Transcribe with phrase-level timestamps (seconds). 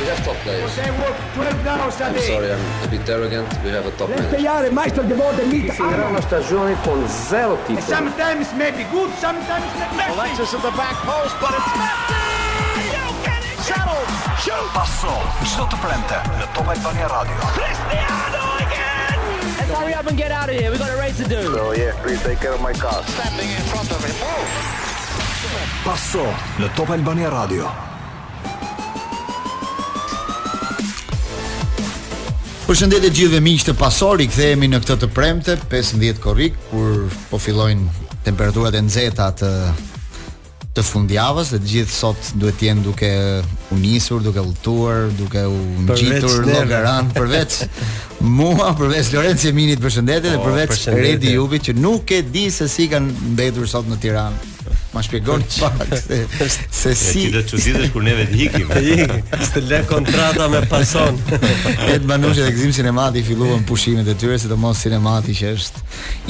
[0.00, 0.78] We have top players.
[0.80, 3.46] I'm sorry, I'm a bit arrogant.
[3.62, 4.30] We have a top manager.
[4.34, 7.84] This is a season with zero titles.
[7.84, 12.26] Sometimes maybe good, sometimes bad Alexis at the back post, but it's messy!
[12.90, 14.02] You get Shuttle!
[14.42, 14.68] Shoot!
[14.74, 15.14] Passo,
[15.46, 17.38] gjithë të premte, në Top Albania Radio.
[17.54, 19.18] Cristiano again!
[19.62, 20.70] Let's hurry up and get out of here.
[20.70, 21.54] We've got a race to do.
[21.54, 22.98] So yeah, please take care my car.
[23.14, 24.14] Stepping in front of him.
[25.86, 26.26] Passo,
[26.58, 26.66] në Top Albania Radio.
[26.66, 27.34] Passo, në Top Albania
[27.82, 27.92] Radio.
[32.64, 38.12] Përshëndetje gjithëve miq të pasori, kthehemi në këtë të premte, 15 korrik, kur po fillojnë
[38.24, 39.50] temperaturat e nxehta të
[40.74, 43.10] të fundjavës dhe gjithë sot duhet të jenë duke
[43.70, 47.60] u nisur, duke lutuar, duke u ngjitur llogaran përveç
[48.40, 52.66] mua, përveç Lorenzo Minit, përshëndetje dhe po, përveç Redi Jubit që nuk e di se
[52.72, 54.50] si kanë mbetur sot në Tiranë
[54.94, 56.26] ma shpjegon pak se,
[56.70, 58.68] se si ti do të çuditësh kur neve të ikim.
[58.70, 59.16] Të ikim,
[59.56, 61.18] të lë kontrata me pason.
[61.94, 65.84] Ed Banushi dhe Gzim Sinemati filluan pushimet e tyre, sidomos Sinemati që është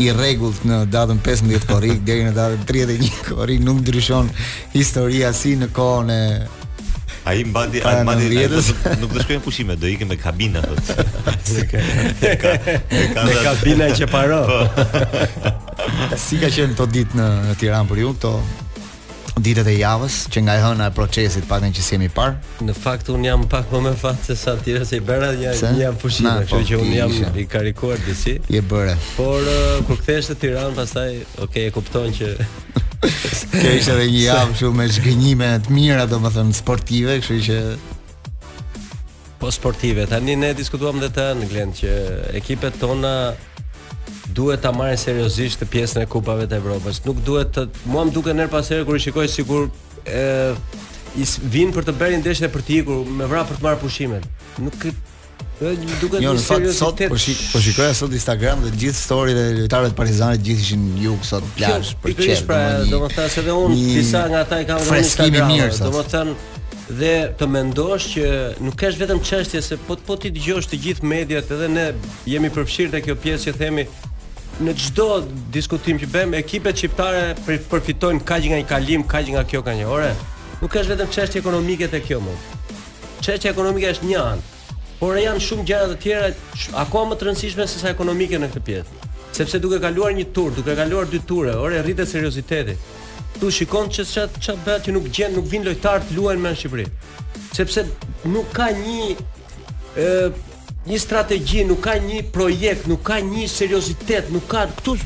[0.07, 4.33] i rregullt në datën 15 korrik deri në datën 31 korik nuk ndryshon
[4.75, 6.21] historia si në kohën e
[7.25, 8.67] Ai mbati ai pra, mbati rrjetës,
[9.01, 11.63] nuk do shkojmë pushime, do ikim me kabinë atë.
[12.43, 14.43] Ka me kabina që paro.
[14.45, 14.85] Po.
[16.27, 17.29] si ka qenë to ditë në,
[17.63, 18.35] Tiranë për ju to
[19.41, 22.37] ditët e javës që nga e hëna e procesit pakën që semi par.
[22.61, 25.57] Në fakt un jam pak më me fat se sa tjerë se i bëra një
[25.59, 25.73] se?
[25.97, 27.33] pushime pushim, po, që un jam isha.
[27.41, 28.37] i karikuar disi.
[28.53, 28.99] Je bërë.
[29.17, 32.35] Por uh, kur kthesh te Tiranë pastaj, okay, e kupton që
[33.05, 37.59] Kjo ishte edhe një javë shumë me zgënjime të mira, domethënë sportive, kështu që
[39.43, 40.07] po sportive.
[40.11, 41.91] Tani ne diskutuam edhe të në Glend që
[42.41, 43.11] ekipet tona
[44.39, 47.03] duhet ta marrin seriozisht të pjesën e kupave të Evropës.
[47.05, 49.69] Nuk duhet të mua më duket ndër pas herë kur i shikoj sikur
[50.09, 50.55] ë
[51.53, 54.25] vin për të bërë ndeshje për të ikur me vrap për të marrë pushimet.
[54.65, 54.89] Nuk
[56.01, 59.45] Duket jo, një fakt sot po shikoja po shikoj sot Instagram dhe gjithë storyt e
[59.63, 62.89] lojtarëve të Partizanit gjithë ishin ju sot plazh për çfarë?
[62.91, 65.57] Do të se edhe un disa nga ata i kanë në Instagram.
[65.57, 66.37] Do të Domethënë
[67.01, 68.27] dhe të mendosh që
[68.67, 71.87] nuk ka vetëm çështje se po po ti dëgjosh të gjithë mediat edhe ne
[72.29, 73.87] jemi përfshirë te kjo pjesë që themi
[74.65, 75.09] në çdo
[75.57, 80.13] diskutim që bëjmë ekipet shqiptare përfitojnë kaq nga një kalim, kaq nga kjo kanjore.
[80.61, 82.51] Nuk ka vetëm çështje ekonomike te kjo mund.
[83.25, 84.51] Çështja ekonomike është një anë
[85.05, 86.29] por janë shumë gjëra të tjera
[86.81, 89.09] akoma më të rëndësishme se sa ekonomike në këtë pjesë.
[89.37, 92.77] Sepse duke kaluar një tur, duke kaluar dy ture, orë rritet serioziteti.
[93.37, 96.55] Tu shikon që ç'a ç'a bëhet që nuk gjen, nuk vijnë lojtar të luajnë me
[96.55, 96.87] në Shqipëri.
[97.59, 97.85] Sepse
[98.33, 99.11] nuk ka një
[100.01, 100.33] ë
[100.89, 104.97] një strategji, nuk ka një projekt, nuk ka një seriozitet, nuk ka tu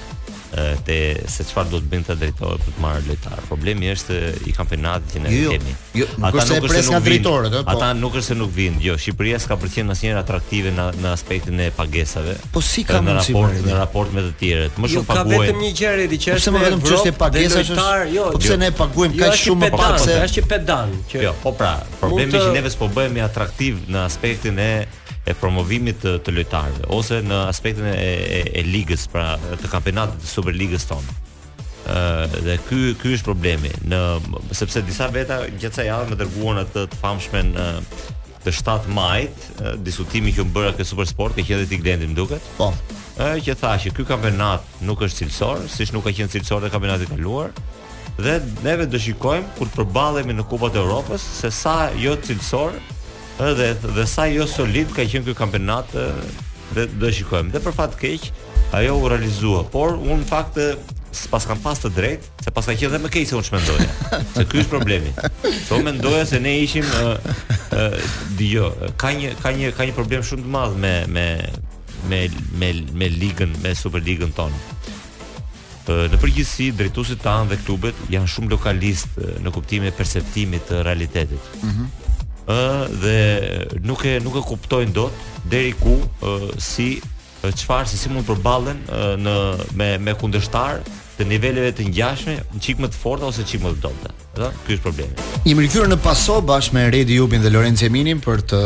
[0.86, 0.98] te
[1.30, 3.40] se çfarë do të bëjnë ta drejtorë për të marrë lojtar.
[3.50, 5.54] Problemi është se i kampionatit që ne jo, jo.
[5.56, 5.74] kemi.
[5.98, 7.74] Jo, jo, nuk është se nuk presin drejtorët, po.
[7.74, 8.82] Ata nuk është se nuk vinë.
[8.86, 12.36] Jo, Shqipëria s'ka përcjell asnjëra atraktive në në aspektin e pagesave.
[12.54, 14.78] Po si ka në raport në raport me të tjerët?
[14.84, 15.36] Më jo, shumë paguajmë.
[15.36, 18.10] Jo, ka vetëm një gjë rëti po që është vetëm çështje pagesa që është.
[18.14, 21.24] Jo, po pse ne paguajmë kaq shumë për se Është që pedan që.
[21.30, 24.72] Jo, po pra, problemi që neves po bëhemi atraktiv në aspektin e
[25.24, 30.24] e promovimit të, të lojtarëve ose në aspektin e, e, e ligës pra të kampionatit
[30.26, 31.16] të Superligës tonë.
[31.90, 34.00] ë dhe ky ky është problemi në
[34.56, 37.54] sepse disa veta gjatë sa javë më dërguan atë të famshmen
[38.44, 39.48] të 7 majit
[39.84, 42.44] diskutimi që u bëra ke Supersport e qendë ti glendim duket.
[42.58, 42.74] Po.
[43.20, 46.74] ë që tha që ky kampionat nuk është cilësor, siç nuk ka qenë cilësor te
[46.74, 47.54] kampionati i kaluar.
[48.20, 52.76] Dhe neve do shikojmë kur përballemi në Kupat e Evropës se sa jo cilësor
[53.42, 55.90] Edhe dhe sa jo solid ka qenë ky kampionat
[56.74, 57.50] dhe do shikojmë.
[57.56, 58.28] Dhe për fat keq,
[58.78, 60.60] ajo u realizua, por un fakt
[61.30, 63.54] pas kam pas të drejt, se pas ka qenë dhe më keq se unë që
[63.56, 63.90] mendoja.
[64.36, 65.12] Se ky është problemi.
[65.48, 67.18] Se unë mendoja se ne ishim uh,
[68.38, 68.70] di dijo,
[69.02, 71.26] ka një ka një ka një problem shumë të madh me me
[72.12, 72.22] me
[72.62, 72.72] me
[73.02, 74.68] me ligën, me Superligën tonë.
[75.90, 81.52] në përgjithësi drejtuesit tanë dhe klubet janë shumë lokalist në kuptimin e perceptimit të realitetit.
[81.66, 81.82] Mhm.
[81.90, 82.03] Mm
[82.48, 82.60] ë
[83.00, 83.18] dhe
[83.88, 85.16] nuk e nuk e kuptojnë dot
[85.50, 86.88] deri ku ë si
[87.44, 88.82] çfarë si, si mund përballen
[89.24, 89.38] në
[89.80, 93.76] me me kundërshtar të niveleve të ngjashme, një çik më të fortë ose çik më
[93.76, 94.10] të dobta.
[94.42, 95.28] Ëh, ky është problemi.
[95.46, 98.62] Jemi rikthyer në paso bashkë me Redi Jubin dhe Lorenzo Eminin për të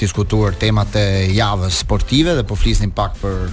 [0.00, 1.02] diskutuar temat e
[1.36, 3.50] javës sportive dhe po flisnim pak për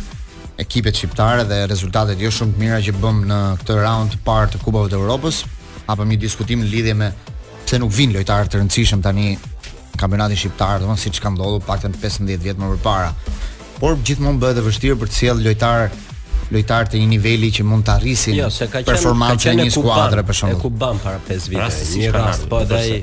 [0.63, 4.53] ekipet shqiptare dhe rezultatet jo shumë të mira që bëm në këtë round të parë
[4.53, 5.43] të Kupave të Europës.
[5.89, 7.11] Hapëm një diskutim në lidhje me
[7.73, 9.31] pse nuk vin lojtarë të rëndësishëm tani
[9.97, 13.09] kampionati shqiptar, domethënë siç ka ndodhur paktën 15 vjet më parë.
[13.81, 15.87] Por gjithmonë bëhet e vështirë për të sjell lojtarë
[16.53, 20.59] lojtarë të një niveli që mund të arrisin jo, se performancë një skuadre për shembull.
[20.59, 23.01] E Kuban para 5 viteve, një rast po ai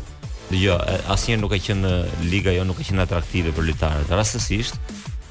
[0.61, 0.77] jo,
[1.15, 1.95] asnjëherë nuk ka qenë
[2.31, 4.15] liga jo nuk ka qenë atraktive për lojtarët.
[4.21, 4.79] Rastësisht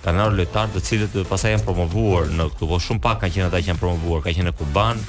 [0.04, 3.48] kanë ardhur lojtarë të cilët pastaj janë promovuar në këtu, po shumë pak kanë qenë
[3.48, 5.00] ata që janë promovuar, ka qenë Kuban,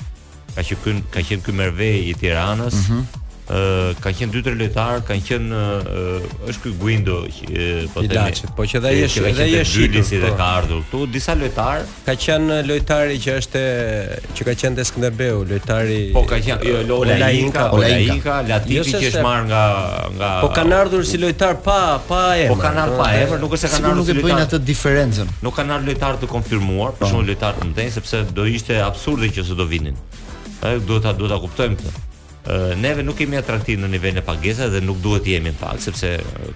[0.55, 2.85] ka qenë ky ka qenë ky Mervej i Tiranës.
[2.87, 3.20] Mm -hmm
[3.51, 8.03] ë uh, kanë qenë dy tre lojtar, kanë qenë uh, është ky Guindo që po
[8.05, 8.51] të lajë.
[8.55, 10.37] Po që dha jesh, dha jesh i si dhe po.
[10.39, 10.83] ka ardhur.
[10.85, 13.63] këtu disa lojtar ka qenë lojtari që është
[14.39, 17.89] që ka qenë te Skënderbeu, lojtari Po ka qenë jo Lola Ola Inka, Ola
[18.53, 19.63] Latifi jo që është marr nga
[20.19, 21.79] nga Po kanë ardhur si lojtar pa
[22.11, 22.55] pa emër.
[22.55, 24.21] Po kanë ardhur pa emër, nuk është se kanë ardhur si lojtar.
[24.21, 25.33] Nuk e bëjnë atë diferencën.
[25.49, 29.31] Nuk kanë ardhur lojtar të konfirmuar, por shumë lojtar të mëdhenj sepse do ishte absurde
[29.41, 29.97] që se do vinin.
[30.65, 32.05] Ai duhet ta duhet ta kuptojmë këtë
[32.77, 36.09] neve nuk kemi atraktiv në nivelin e pagesa dhe nuk duhet jemi në pagë sepse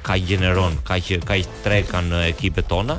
[0.07, 2.99] ka gjeneron, ka që ka tre kanë në ekipet tona,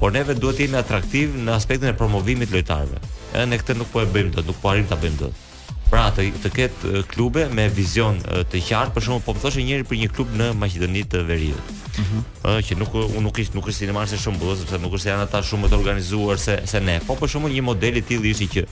[0.00, 3.00] por neve duhet jemi atraktiv në aspektin e promovimit lojtarëve.
[3.34, 5.48] Edhe ne këtë nuk po e bëjmë dot, nuk po arrim ta bëjmë dot.
[5.92, 9.84] Pra të, të ketë klube me vizion të qartë, për shembull, po më thoshë njëri
[9.90, 11.72] për një klub në Maqedoni të Veriut.
[11.92, 12.62] Ëh, mm -hmm.
[12.64, 15.68] që nuk unë nuk ishte nuk ishte shumë bullë sepse nuk është janë ata shumë
[15.68, 17.00] të organizuar se se ne.
[17.06, 18.64] Po për shembull një model i tillë ishi që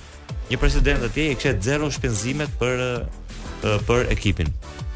[0.50, 3.04] një president atje i kishte zero shpenzimet për
[3.64, 4.48] për ekipin.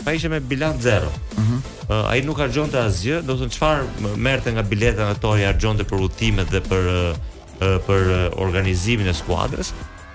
[0.05, 1.09] Pa ishte me bilant zero.
[1.09, 1.61] Mm -hmm.
[1.89, 3.83] uh, ai nuk harxhonte asgjë, do të në çfarë
[4.19, 6.85] merrte nga bileta nga Tori harxhonte për udhëtimet dhe për
[7.87, 8.03] për
[8.45, 9.69] organizimin e skuadrës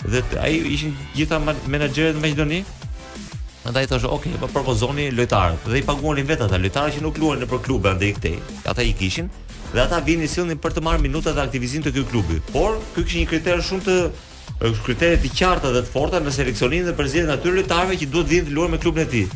[0.05, 2.59] dhe ai ishin gjitha menaxherët në Maqedoni.
[3.65, 7.17] Ata i thoshë, ok, po propozoni lojtarët Dhe i paguonin vetë ata lojtarët që nuk
[7.17, 9.27] në për klube Ande i këtej, ata i kishin
[9.73, 13.03] Dhe ata vini silnin për të marrë minutat dhe aktivizim të kjo klubi Por, kjo
[13.03, 13.95] kështë një kriterë shumë të
[14.57, 18.27] është kriteri i qartë dhe të fortë në seleksionin dhe përzihet atyre lojtarëve që duhet
[18.29, 19.31] të vinë të luajnë me klubin e tij.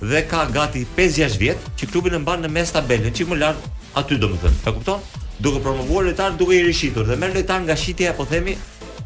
[0.00, 3.64] Dhe ka gati 5-6 vjet që klubi në mban në mes tabelës, më lart
[4.00, 4.60] aty domethënë.
[4.64, 5.00] Ta kupton?
[5.40, 8.54] Duke promovuar lojtarë duke i rishitur dhe merr lojtar nga shitja po themi,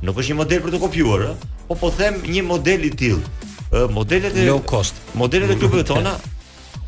[0.03, 1.35] nuk është një model për të kopjuar, ë,
[1.69, 3.55] po po them një model i tillë.
[3.75, 4.99] Ë modelet e low cost.
[5.19, 6.17] Modelet e klubeve tona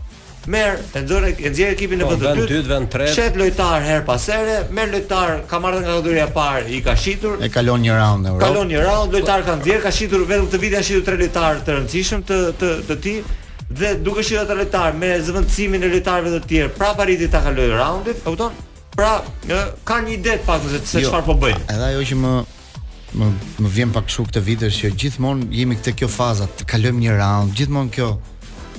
[0.48, 3.14] merr e dorë e nxjerr ekipin në po, vend të dytë, vend tretë.
[3.16, 6.96] Shet lojtar her pas here, merr lojtar, ka marrë nga kategoria e parë, i ka
[7.00, 7.38] shitur.
[7.44, 8.46] E kalon një raund në Europë.
[8.46, 11.62] Kalon një raund, lojtar ka nxjerr, ka shitur vetëm të vit janë shitur tre lojtar
[11.68, 13.16] të rëndësishëm të të të ti
[13.82, 17.70] dhe duke shitur atë lojtar me zëvendësimin e lojtarëve të tjerë, prapë arriti ta kaloj
[17.76, 18.64] raundit, e kupton?
[18.98, 19.12] Pra,
[19.86, 21.58] ka një ide të pak se jo, çfarë po bëj.
[21.70, 22.38] Edhe ajo që më
[23.18, 23.28] më,
[23.64, 27.04] më vjen pak çu këtë vit është që gjithmonë jemi këtë kjo faza, të kalojmë
[27.06, 28.10] një raund, gjithmonë kjo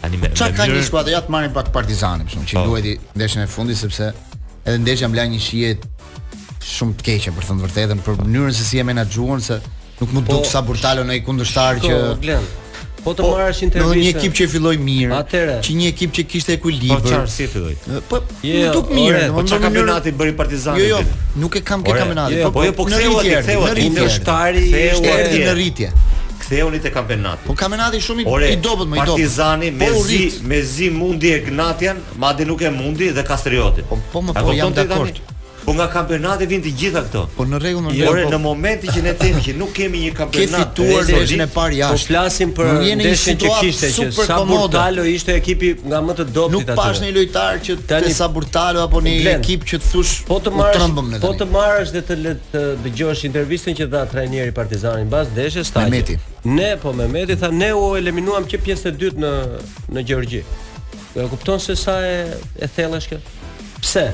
[0.01, 2.65] tani me çka ka një skuadër ja të marrin pak Partizani, më thonë, që po.
[2.69, 4.11] duhet i ndeshën e fundit sepse
[4.65, 5.71] edhe ndeshja mbla një shije
[6.73, 9.59] shumë të keqe për thënë vërtetën, për mënyrën se si e menaxhuan se
[10.01, 11.97] nuk mund të po, duk sa Burtalo në kundërshtar që
[13.05, 13.99] Po të marrësh po, intervistën.
[13.99, 15.55] Në një ekip që filloi mirë, atere.
[15.65, 17.01] që një ekip që kishte ekuilibër.
[17.03, 17.75] Po çfarë si filloi?
[18.09, 20.81] Po yeah, jo, nuk duk mirë, po çfarë kampionati bëri Partizani?
[20.87, 22.39] Jo, jo, nuk e kam ke kampionati.
[22.39, 25.91] Jo, po, po jo, po ktheu atë, ktheu atë në shtari, ktheu atë në rritje.
[26.41, 27.45] Ktheu unit e kampionati.
[27.45, 28.97] Po kampionati shumë i dobët, më i dobët.
[29.05, 30.23] Partizani po mezi
[30.55, 33.85] mezi mundi Ignatian, madje nuk e mundi dhe Kastrioti.
[33.93, 35.21] Po po, më po jam dakord.
[35.65, 37.21] Po nga kampionati vin të gjitha këto.
[37.35, 38.23] Po në rregull, jo, po...
[38.29, 41.79] në momentin që ne themi që nuk kemi një kampionat të fituar në e parë
[41.79, 41.97] jashtë.
[41.97, 42.67] Po flasim për
[42.99, 46.59] ndeshjen që kishte që Saburtalo ishte ekipi nga më të dobët aty.
[46.59, 48.11] Nuk pash një lojtar që të tani...
[48.17, 52.35] Saburtalo apo një ekip që të thush po të marrësh po të marrësh dhe të
[52.53, 55.97] të dëgjosh intervistën që dha trajneri i Partizanit mbas ndeshjes tani.
[55.97, 56.19] Mehmeti.
[56.59, 59.33] Ne po Mehmeti tha ne u eliminuam që pjesë dytë në
[59.97, 60.45] në Gjorgji.
[61.17, 63.21] E kupton se sa e e thellësh kjo?
[63.81, 64.07] Pse?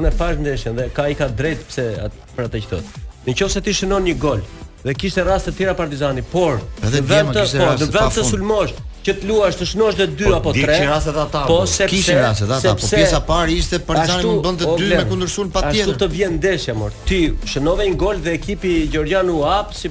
[0.00, 3.02] unë e fash ndeshën dhe ka i ka drejt pse atë për atë që thotë.
[3.28, 4.40] Nëse ti shënon një gol
[4.84, 8.74] dhe kishte raste të tjera Partizani, por dhe vetë po do vetë sulmosh
[9.04, 10.66] që të luash të shnosh të dy po, apo tre.
[10.78, 11.42] Kishin raste ata.
[11.46, 14.92] Po, po sepse kishin raste ata, po pjesa e parë ishte Partizani mund bënte 2
[14.92, 15.90] me kundërshtun patjetër.
[15.90, 16.96] Ashtu të vjen ndeshja mor.
[17.10, 17.18] Ti
[17.54, 19.90] shënove një gol dhe ekipi Gjorgjan u hap si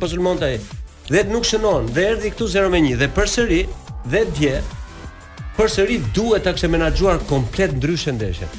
[0.00, 0.56] po sulmonte ai.
[1.12, 3.60] Dhe nuk shënon, dhe erdhi këtu 0 me 1 dhe përsëri
[4.12, 4.54] dhe dje
[5.56, 8.50] përsëri duhet ta kishë menaxhuar komplet ndryshe ndeshjen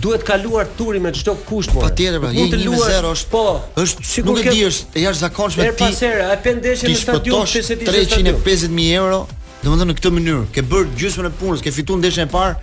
[0.00, 1.88] duhet kaluar turi me çdo kusht more.
[1.88, 2.30] Patjetër, po.
[2.32, 3.30] një luar, zero është.
[3.32, 3.44] Po.
[3.82, 5.76] Është sigurt nuk e di është e jashtëzakonshme ti.
[5.84, 7.50] Pas here, a pendeshje në stadion
[7.86, 9.22] 350.000 euro.
[9.64, 12.56] Domethënë në këtë mënyrë, ke bër gjysmën e punës, ke fituar ndeshën e parë,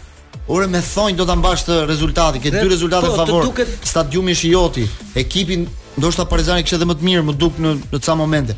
[0.48, 3.44] Ora me thonj do ta mbash të rezultatin, ke dy rezultate po, favor.
[3.50, 3.68] Duket...
[3.84, 4.84] Stadiumi është i joti.
[5.20, 5.58] Ekipi
[5.98, 8.56] ndoshta Parizani kishte edhe më të mirë, më duk në në ca momente.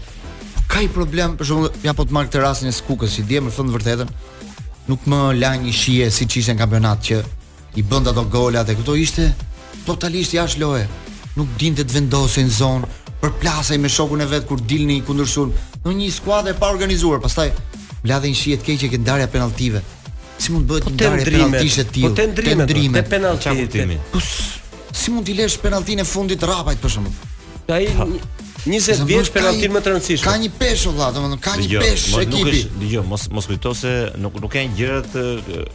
[0.69, 3.41] Ka i problem, për shembull, ja po të marr këtë rastin e Skukës, si dje
[3.41, 4.13] më thon të vërtetën,
[4.91, 7.23] nuk më la një shije siç ishte në kampionat që
[7.75, 9.27] i bënd ato golat e këto ishte
[9.85, 10.87] totalisht jash loje
[11.37, 12.89] nuk din të të vendosin zonë
[13.21, 15.53] për plasaj me shokun e vetë kur dilni i kundërshun
[15.85, 16.09] në një
[16.49, 17.49] e pa organizuar pastaj
[18.03, 19.83] mbladhe një shihet keqe që ndarja penaltive
[20.39, 23.79] si mund bëhet po një ndarje penaltishe të po tillë po të ndrimet të penaltit
[24.99, 27.85] si mund t'i lesh penaltin e fundit rapajt për shembull ai
[28.65, 30.25] 20 vjeç penalti më të rëndësishëm.
[30.27, 32.61] Ka një peshë valla, domethënë ka një peshë ekipi.
[32.81, 35.23] Dgjoj, mos mos kujto se nuk nuk kanë gjëra të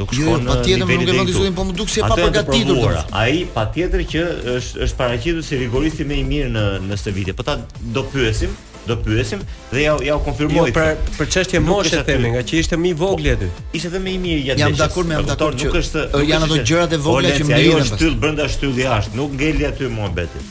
[0.00, 0.42] nuk jo, shkon.
[0.42, 2.98] Jo, patjetër nuk e vendosin, po më duk se e pa përgatitur.
[3.22, 7.14] Ai patjetër që është është para qenë si rigoristi më i mirë në në këtë
[7.18, 7.30] vit.
[7.38, 7.54] Po ta
[7.94, 8.52] do pyesim,
[8.88, 12.60] do pyesim dhe ja ja u konfirmoi jo, për për çështje moshe themi, nga që
[12.62, 13.50] ishte më i vogël aty.
[13.78, 14.64] Ishte edhe më i mirë gjatë.
[14.64, 17.78] Jam dakord me ata që nuk është janë ato gjërat e vogla që më vjen.
[17.78, 20.44] Ai është thyll brenda shtyll jashtë, nuk ngeli aty muhabeti.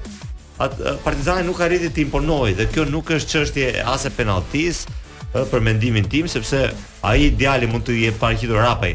[1.03, 4.87] Partizani nuk arriti të imponojë dhe kjo nuk është çështje as e penaltisë,
[5.51, 6.59] për mendimin tim sepse
[7.05, 8.91] ai djali mund të jetë paraqitur rapaj.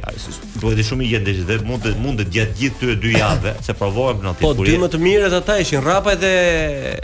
[0.62, 3.52] Duhet të shumë i jetë dhe mund të mund të gjatë gjithë këtyre dy javëve
[3.66, 6.32] se provohem në atë Po dy më të mirët ata ishin rapaj dhe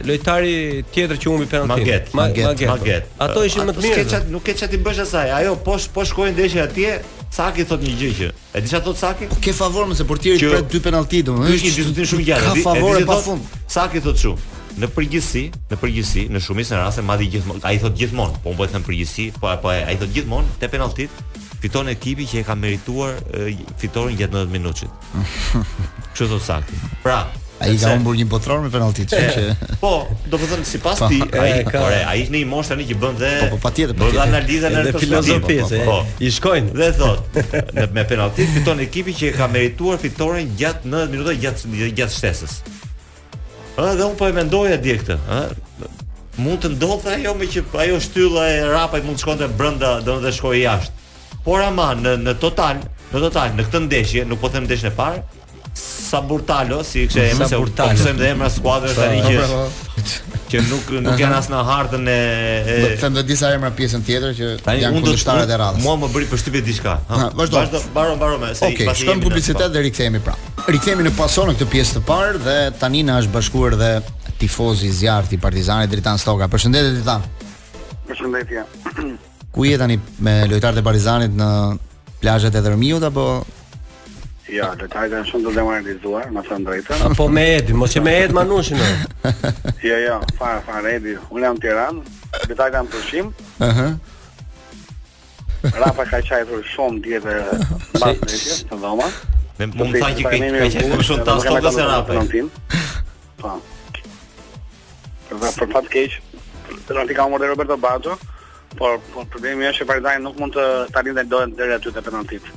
[0.09, 0.55] lojtari
[0.95, 1.77] tjetër që humbi penaltin.
[1.77, 3.13] Maget, maget, maget, maget.
[3.27, 4.01] Ato ishin më të mirë.
[4.01, 5.31] Skeçat nuk e i bësh asaj.
[5.41, 6.99] Ajo po po shkoi ndeshja atje,
[7.37, 8.27] Saki thot një gjë që.
[8.57, 9.27] E di çfarë thot Saki?
[9.29, 11.55] Po ke favor mëse portieri pret dy penallti domethënë.
[11.59, 12.49] ishin dy shumë gjatë.
[12.49, 13.51] Ka favor pafund.
[13.69, 15.43] Saki thot shumë në përgjithësi,
[15.73, 19.27] në përgjithësi, në shumicën e rasteve madhi gjithmonë, ai thot gjithmonë, po bëhet në përgjithësi,
[19.41, 21.25] po apo ai thot gjithmonë te penaltit
[21.63, 23.17] fiton ekipi që e ka merituar
[23.81, 25.65] fitoren gjatë 90 minutave.
[26.15, 26.83] Kështu është saktë.
[27.07, 27.19] Pra,
[27.57, 29.77] Ai ka humbur një botror me penallti, çka eh, që.
[29.81, 29.93] Po,
[30.29, 32.85] do të thënë sipas ti, ai eh, ka, ore, ai është në një moshë tani
[32.91, 35.61] që bën dhe Po, po patjetër, Do analiza në filozofisë.
[35.65, 37.39] Po, po, eh, po, i shkojnë dhe thot,
[37.97, 42.61] me penallti fiton ekipi që e ka merituar fitoren gjatë 90 minutave gjatë gjatë shtesës.
[43.77, 45.87] Ëh, dhe un po e mendoja dje këtë, ëh.
[46.41, 50.17] Mund të ndodhte ajo me që ajo shtylla e rapajt mund të shkonte brenda, do
[50.23, 51.03] të shkojë jashtë.
[51.45, 52.81] Por ama në në total,
[53.13, 55.23] në total në këtë ndeshje, nuk po them ndeshjen e parë,
[55.77, 61.37] Saburtalo, si kishte se u Po dhe emra skuadrës tani që që nuk nuk kanë
[61.41, 62.19] as në hartën e
[62.81, 64.51] do të them të disa emra pjesën tjetër që
[64.81, 65.85] janë kundërshtarët e radhës.
[65.85, 67.59] Muam më bëri përshtypje diçka, Vazhdo.
[67.59, 68.51] Vazhdo, mbaro mbaro me.
[68.55, 69.05] se i pasi.
[69.05, 70.55] Okej, kemi publicitet dhe rikthehemi prapë.
[70.75, 73.91] Rikthehemi në pasonë këtë pjesë të parë dhe tani na është bashkuar dhe
[74.41, 76.49] tifozi i zjarrit i Partizanit Dritan Stoka.
[76.49, 77.21] Përshëndetje Dritan.
[78.11, 78.65] Përshëndetje.
[79.55, 81.51] Ku je tani me lojtarët e Partizanit në
[82.23, 83.27] plazhet e Dërmiut apo
[84.47, 87.15] Ja, jo, të taj kanë shumë të demoralizuar, më thëmë drejtën.
[87.19, 88.91] Po me edhi, mos që me edhi ma nushin e.
[89.83, 91.15] Jo, jo, farë, farë edhi.
[91.35, 92.13] Unë jam të iranë,
[92.45, 93.23] të taj kanë
[93.67, 93.87] Aha.
[95.67, 99.09] Rafa ka qajtur shumë djetë dhe basë të dhoma.
[99.59, 102.45] Më më të taj kanë qaj të shumë shumë të asë të kësë e rafe.
[103.43, 103.57] Po.
[105.33, 106.21] Për fatë keqës,
[106.87, 108.15] të në ti ka umër dhe Roberto Baggio,
[108.79, 112.55] por problemi e që paritajnë nuk mund të tarin dhe dojnë dhe rëtyt e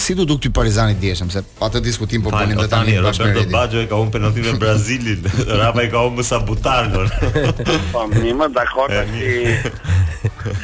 [0.00, 2.94] si do duk ti Parizani dieshëm se pa të diskutim po bënim vetëm tani.
[2.96, 5.26] Tani Roberto Baggio e ka humbur penaltin e Brazilit.
[5.60, 7.06] Rafa e ka humbur sa butardon.
[7.92, 9.26] Po mi më dakord tani.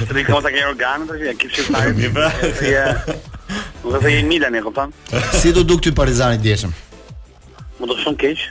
[0.09, 1.93] Tri kota që organ tash e ekip shitaj.
[2.01, 2.31] Mi pra.
[3.87, 4.95] Do të jeni Milan e kuptam.
[5.37, 6.73] Si do duk ti Parizani dieshëm?
[7.81, 8.47] Mund do shumë keq.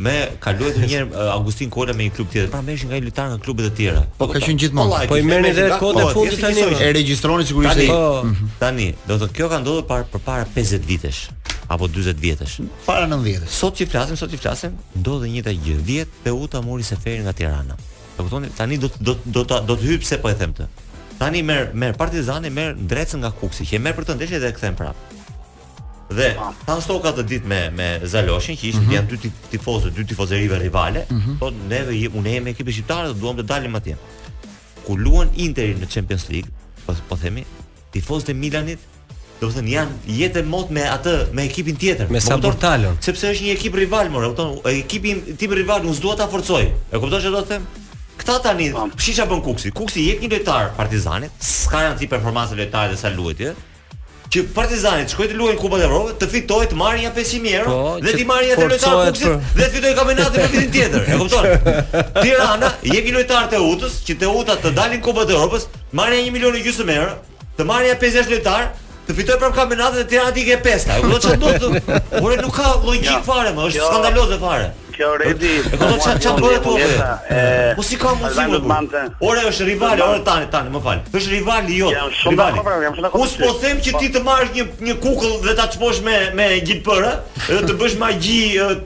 [0.04, 3.32] me kaluat një herë Agustin Kola me një klub tjetër, pra mëshin nga i lutan
[3.34, 4.02] nga klubet e tjera.
[4.18, 5.00] Po ka qenë gjithmonë.
[5.02, 6.66] Po, po i merrni edhe kod e po, fundit tani.
[6.76, 7.86] E regjistronin sigurisht ai.
[7.90, 8.02] Po.
[8.26, 8.52] Mhm.
[8.60, 11.24] Tani, do të thotë kjo ka ndodhur para përpara 50 vitesh
[11.70, 12.56] apo 40 vjetësh.
[12.86, 13.56] Para 90 vjetësh.
[13.62, 15.76] Sot që flasim, sot që flasim, do të njëjta gjë.
[16.22, 17.76] 10 Teuta mori seferin nga Tirana.
[18.18, 18.50] E kuptoni?
[18.58, 20.66] Tani do do do do të hyj pse po e them të.
[21.20, 24.50] Tani merr merr Partizani merr drejtë nga Kuksi, që e merr për të ndeshjet e
[24.56, 25.16] kthem prap.
[26.16, 26.30] Dhe
[26.64, 28.94] tan stoka të ditë me me Zaloshin, që ishin mhm.
[28.94, 31.34] janë dy tifozë, dy tifozërive rivale, mhm.
[31.42, 33.98] po ne neve, unë me ekipin shqiptar do duam të dalim atje.
[34.86, 36.48] Ku luan Interi në Champions League,
[36.86, 37.44] po po themi,
[37.92, 38.88] tifozët e Milanit
[39.42, 43.44] do të thënë janë jetë mot me atë me ekipin tjetër, me Sampdoria, sepse është
[43.50, 46.64] një ekip rival, më kupton, ekipi tim rival nuk s'dua ta forcoj.
[46.64, 47.70] E kupton çfarë do të them?
[48.20, 49.70] Kta tani, shisha bën Kuksi.
[49.72, 53.66] Kuksi jep një lojtar Partizanit, s'ka anti po, ti performancë lojtare të sa luhet
[54.30, 57.54] Që Partizani shkojë të luajë në Kupën e Evropës, të fitojë të marrë një 500
[57.60, 61.08] euro dhe të marrë atë lojtar Kuksi dhe të fitojë kampionatin në vitin tjetër.
[61.08, 61.48] E kupton?
[62.22, 65.66] Tirana jep një lojtar të Utës që të të dalin në Kupën e Evropës,
[65.98, 67.18] marrë 1 milion e gjysmë euro,
[67.58, 68.68] të marrë 50 lojtar
[69.10, 72.68] të fitoj për kampionatin e tjera ati pesta Kërdo që ndo Ora Ure nuk ka
[72.84, 73.16] logik ja.
[73.26, 75.50] fare më, është skandaloze fare Kjo redi...
[75.58, 77.80] E kërdo që që të ove...
[77.88, 79.00] si ka muzikë?
[79.26, 81.00] Ora është rivali, ora tani, tani, më fal.
[81.16, 81.88] është rivali, jo,
[82.30, 82.62] rivali
[83.16, 84.02] U po them që po.
[84.04, 87.14] ti të marrë një, një kukull dhe ta atëshposh me, me gjitë përë
[87.46, 88.38] Dhe të bësh magji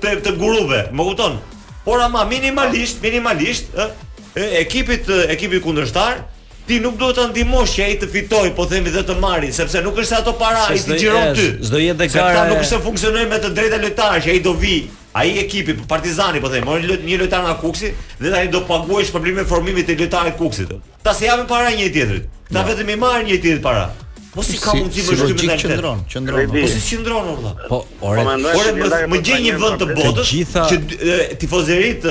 [0.05, 1.41] të, të guruve, më kuton
[1.89, 3.75] Por ama minimalisht, minimalisht,
[4.63, 6.23] ekipit, ekipit kundërshtar,
[6.67, 9.83] Ti nuk duhet ta ndihmosh që ai të fitoj, po themi dhe të marrin, sepse
[9.85, 11.49] nuk është ato para ai të xhiron ty.
[11.61, 12.29] Çdo jetë e kara.
[12.33, 14.77] Sepse nuk është funksionoj me të drejtën e lojtarit që ai do vi.
[15.15, 19.13] Ai ekipi po Partizani po themi, morën një lojtar nga Kuksi dhe tani do paguajsh
[19.15, 20.73] problemin e formimit të lojtarit Kuksit.
[21.05, 22.33] Ta se japin para një tjetrit.
[22.51, 23.85] Ta vetëm i marrin një tjetrit para.
[24.35, 26.55] Po si ka mundësi për shkrimin e qendron, qendron.
[26.57, 27.51] Po si qendron orda?
[27.71, 28.25] Po, po ore.
[28.27, 30.33] Po më gjej një vend të botës
[30.73, 30.79] që
[31.43, 32.09] tifozërit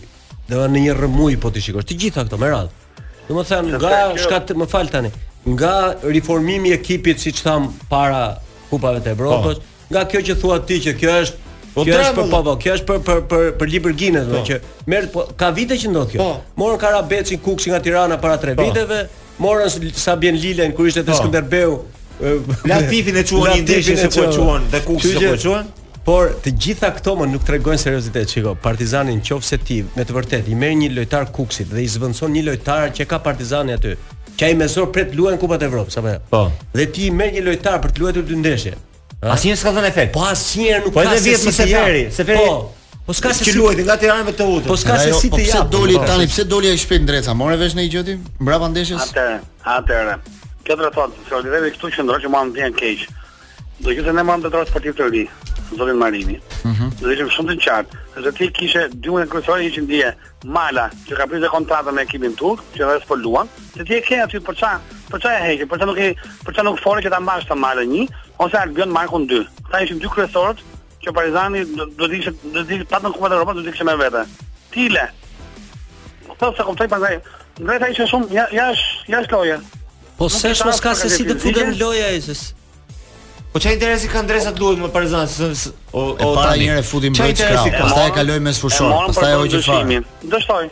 [0.50, 1.86] do në një rrëmuj po ti shikosh.
[1.92, 3.04] Të gjitha këto me radhë.
[3.30, 5.12] Domethënë nga shkat më fal tani.
[5.54, 8.24] Nga reformimi i ekipit siç tham para
[8.72, 9.84] kupave të Evropës, po.
[9.94, 11.38] nga kjo që thua ti që kjo është
[11.74, 14.40] Po kjo është për po, po, kjo është për për për për libër Guinness, po.
[14.48, 14.59] që
[14.90, 16.22] merr po, ka vite që ndodh kjo.
[16.22, 16.46] Po.
[16.59, 18.66] Morën Karabeçin Kukshi nga Tirana para 3 po.
[18.66, 19.02] viteve,
[19.38, 21.18] morën Sabien Lilen kur ishte te po.
[21.20, 21.76] Skënderbeu.
[22.70, 25.70] Latifin e quan një ndeshje se po quan dhe Kukshi se po quan.
[26.11, 28.56] Por të gjitha këto më nuk tregojnë seriozitet, çiko.
[28.64, 32.46] Partizani qofse ti me të vërtetë i merr një lojtar Kukshit dhe i zvendson një
[32.50, 33.94] lojtar që ka Partizani aty,
[34.40, 36.22] që ai mesor pret luajn Kupat Evropës apo jo?
[36.33, 36.44] Po.
[36.74, 38.78] Dhe ti merr një lojtar për të luajtur dy ndeshje.
[39.20, 39.35] Ha?
[39.37, 40.12] Asnjë s'ka dhënë efekt.
[40.14, 42.02] Po asnjëherë nuk po ka se si se seferi.
[42.14, 42.40] Seferi.
[42.44, 43.00] Po.
[43.06, 44.54] Po s'ka se si luajt nga Tirana vetë u.
[44.64, 46.28] Po s'ka se si po të ja Po pse doli tani?
[46.30, 47.35] Pse doli ai shpejt ndreca?
[47.37, 48.14] Morë vesh në gjëti?
[48.40, 49.11] Mbrapa ndeshjes.
[49.11, 49.35] Atëre,
[49.76, 50.16] atëre.
[50.64, 53.04] Këtë rrethon, çfarë dhe këtu që ndroqë mua më vjen keq.
[53.85, 55.22] Do gjithë ne mund të drejtë sportiv të ri,
[55.76, 56.38] zotin Marini.
[56.68, 56.90] Mhm.
[57.00, 58.00] Do ishim shumë të qartë.
[58.14, 62.33] Sepse ti kishe dy unë kryesorë ishin dije Mala, që ka prisë kontratën me ekipin
[62.40, 64.80] turk, që ne po luan, Se ti e ke aty për çfarë?
[65.11, 65.66] Për çfarë e heqë?
[65.70, 66.11] Për çfarë nuk e
[66.44, 67.85] për çfarë nuk fole që ta mbash ta Mala
[68.42, 69.40] ose Albion Markun 2.
[69.66, 70.62] Këta ishin dy kryesorët
[71.05, 73.74] që Partizani do të ishte do të ishte pa në Kupën e Evropës do të
[73.74, 74.22] ishte me vete.
[74.74, 75.05] Tile.
[76.26, 77.14] Po thosë se kuptoj pastaj.
[77.61, 79.61] Ndërsa ishte shumë jash jash loja.
[80.20, 82.46] Po se mos ka se si të futen loja Jezus.
[83.53, 85.57] Po çfarë interesi ka ndresa të luaj me Partizan?
[85.92, 90.00] O o ta njëre futim brejt krau, pastaj e kaloj mes fushor, pastaj hoqi fare.
[90.33, 90.68] Dështoj.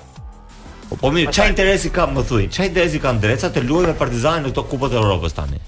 [0.92, 2.46] Po po mirë, çfarë interesi ka më thuj?
[2.54, 5.58] Çfarë interesi ka ndresa të luajë me Partizanin në këtë kupat e Evropës tani?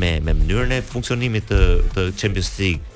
[0.01, 1.59] me me mënyrën e funksionimit të
[1.95, 2.94] të Champions League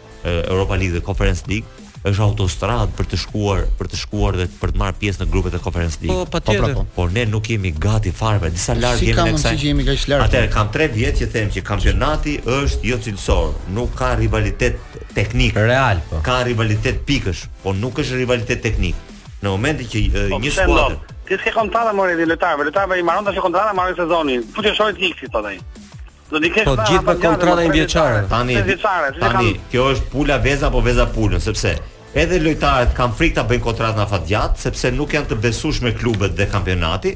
[0.48, 1.66] Europa League dhe Conference League
[2.06, 5.56] është autostradë për të shkuar për të shkuar dhe për të marrë pjesë në grupet
[5.58, 6.16] e Conference League.
[6.16, 6.84] Po, pa po, pra, po.
[6.94, 9.16] Por ne nuk jemi gati fare pra, disa larg jemi ne kësaj.
[9.16, 10.24] Si kam mundësi që jemi kaq larg?
[10.28, 14.78] Atëherë kam 3 vjet që them që kampionati është jo cilësor, nuk ka rivalitet
[15.18, 15.58] teknik.
[15.58, 16.22] Real po.
[16.30, 18.96] Ka rivalitet pikësh, por nuk është rivalitet teknik.
[19.42, 23.26] Në momentin që po, një skuadër Ti s'ke kontrata më rëdi lojtarëve letarve i maron
[23.26, 25.42] të s'ke kontrata më sezoni, putë e shojt një kësi të
[26.30, 28.18] Do të kesh po, gjithë me kontratë një vjeçare.
[28.28, 28.56] Tani,
[29.22, 31.72] tani, kjo është pula veza apo veza pula, sepse
[32.20, 35.86] edhe lojtarët kanë frikë ta bëjnë kontratë në afat gjat, sepse nuk janë të besueshëm
[35.88, 37.14] me klubet dhe kampionati.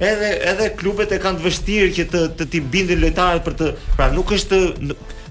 [0.00, 3.68] Edhe edhe klubet e kanë të vështirë që të të ti bindin lojtarët për të,
[3.98, 4.60] pra nuk është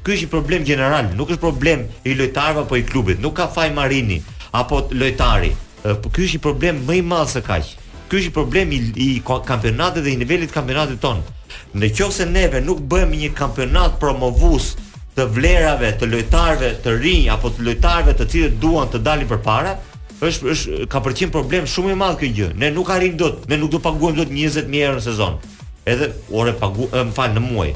[0.05, 3.47] ky është një problem gjeneral, nuk është problem i lojtarëve apo i klubit, nuk ka
[3.55, 4.21] faj Marini
[4.53, 5.49] apo lojtari.
[5.83, 7.73] Po ky është një problem më i madh se kaq.
[8.11, 11.41] Ky është problemi i kampionatit dhe i nivelit të kampionatit tonë
[11.81, 14.71] Në qovë se neve nuk bëjmë një kampionat promovus
[15.17, 19.75] të vlerave, të lojtarve të rinj apo të lojtarve të cilët duan të dalin përpara,
[20.23, 22.51] është është ka përqind problem shumë i madh kjo gjë.
[22.63, 25.39] Ne nuk do dot, ne nuk do do dot 20000 euro në sezon.
[25.85, 27.73] Edhe ore pagu, më fal në muaj.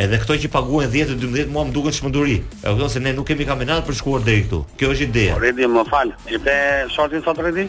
[0.00, 2.38] Edhe këto që paguën 10 12 mua më duken çmenduri.
[2.62, 4.62] E kupton se ne nuk kemi kampionat për shkuar deri këtu.
[4.80, 5.34] Kjo është ideja.
[5.42, 6.56] Redi më fal, i pe
[6.94, 7.66] shortin sot Redi?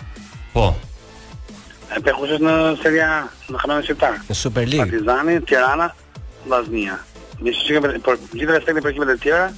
[0.53, 0.69] Po.
[1.91, 3.15] E për kush është në Serie A,
[3.51, 4.19] në kanonin shqiptar?
[4.29, 4.83] Në Superligë.
[4.85, 5.89] Partizani, Tirana,
[6.49, 6.95] Vaznia.
[7.43, 9.49] Me shikë me për gjithë rastin për ekipet e tjera,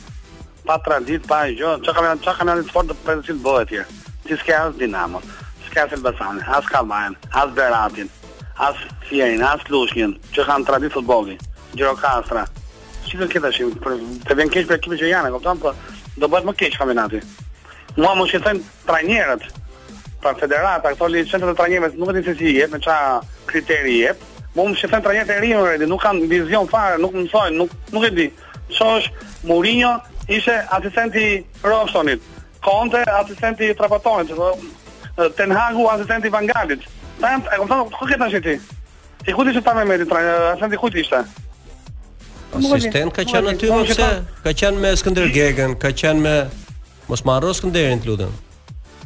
[0.65, 3.85] pa tradit, pa gjë, çka kanë çka kanë atë fort të përsëritë bëhet atje.
[4.25, 5.21] Si ska as Dinamo,
[5.67, 8.09] ska as Elbasan, as Kalmarin, as Beratin,
[8.67, 11.37] as Fierin, as Lushnjën, që kanë tradit futbolli.
[11.75, 12.47] Gjirokastra.
[13.05, 15.75] Si do këta kesh për të vënë kesh për ekipet e Janë, kupton po
[16.23, 17.21] do bëhet më keq kampionati.
[17.99, 19.51] Mua më shqetësojnë trajnerët,
[20.23, 22.95] pra federata, këto li qëndër të trajnjeve, nuk e të si jep, me qa
[23.49, 24.21] kriteri jep,
[24.55, 27.73] mu më shifën trajnjeve të rrimë, redi, nuk kanë vizion fare, nuk më sojnë, nuk,
[27.95, 28.27] nuk e di,
[28.77, 29.91] që është Mourinho,
[30.37, 31.25] ishe asistenti
[31.67, 32.23] Rostonit,
[32.63, 34.31] Conte, asistenti Trapatonit,
[35.37, 36.87] Ten Hagu, asistenti Vangalit,
[37.19, 38.57] ta jam, e kom thonë, ku këtë është ti?
[39.27, 41.21] I kujti që ta me me të trajnjeve, asistenti kujti ishte?
[42.53, 44.09] Asistent ka qenë aty ose
[44.45, 46.35] ka qenë me Skënder Gegën, ka qenë me
[47.09, 48.33] mos marro Skënderin të lutem.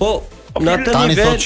[0.00, 1.36] Po, po Në atë nivel,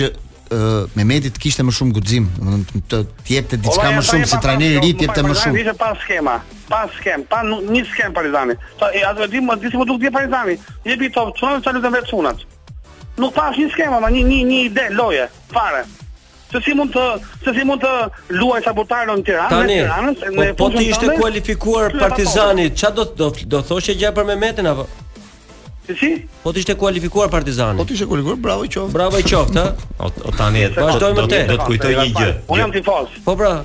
[0.98, 4.74] Mehmeti të kishte më shumë guxim, domethënë të të jepte diçka më shumë si trajneri
[4.74, 5.58] i ri, të jepte më shumë.
[5.62, 6.34] Ishte pa skema,
[6.72, 8.56] pa skemë, pa një skem Partizani.
[8.80, 10.56] Po e atë di më disi më duk di Partizani.
[10.84, 12.44] Jepi bi top, çfarë sa lutem vetë çunat.
[13.20, 15.84] Nuk pa asnjë skema, ma një një një ide loje, fare.
[16.52, 17.06] Se si mund të,
[17.46, 21.14] se si mund të luaj sabotarën në Tiranë, në Tiranës, në po, po ti ishte
[21.16, 24.84] kualifikuar Partizani, çfarë do do thoshë thoshe gjë për Mehmetin apo?
[25.86, 26.28] Si?
[26.42, 27.76] Po ti ishte kualifikuar Partizani.
[27.78, 28.92] Po ti ishe kualifikuar, bravo i qoft.
[28.92, 29.74] Bravo i qoft, ha.
[29.98, 32.28] O tani e vazhdoj më Do të kujtoj një gjë.
[32.48, 33.16] Unë jam tifoz.
[33.24, 33.64] Po bra.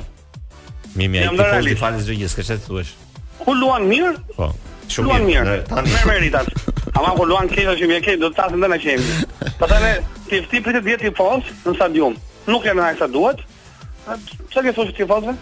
[0.95, 2.95] Mimi ai tifoz i falë zgjë, s'ka çet thuaç.
[3.43, 4.15] Ku luan mirë?
[4.39, 4.49] Po.
[4.89, 5.59] Shumë luan mirë.
[5.69, 6.41] Tani më merrit
[6.97, 9.53] Ama ku luan këto që më ke, do të ta po them ndonëse.
[9.59, 12.15] Pastaj ne ti fti për të dhjetë tifoz në stadium.
[12.49, 13.45] Nuk kanë asa duhet.
[14.49, 15.35] Çfarë ke thosh ti tifozve?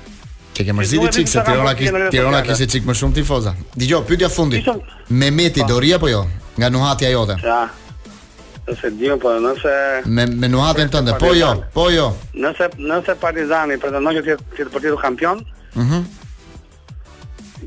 [0.58, 3.54] Ti ke marrë zili çik se Tirana kishte Tirana çik më shumë tifozë.
[3.78, 4.68] Dgjoj pyetja fundit.
[5.10, 6.26] Mehmeti do ri po jo?
[6.58, 7.36] nga nuhatja jote.
[7.44, 7.68] Ja.
[8.66, 9.76] Nëse dio po, nëse
[10.10, 11.16] me me nuhatën tënde.
[11.22, 12.12] Po jo, po jo.
[12.34, 15.44] Nëse nëse Partizani pretendon që të jetë të përfituar kampion.
[15.76, 15.88] Mhm.
[15.98, 16.06] Mm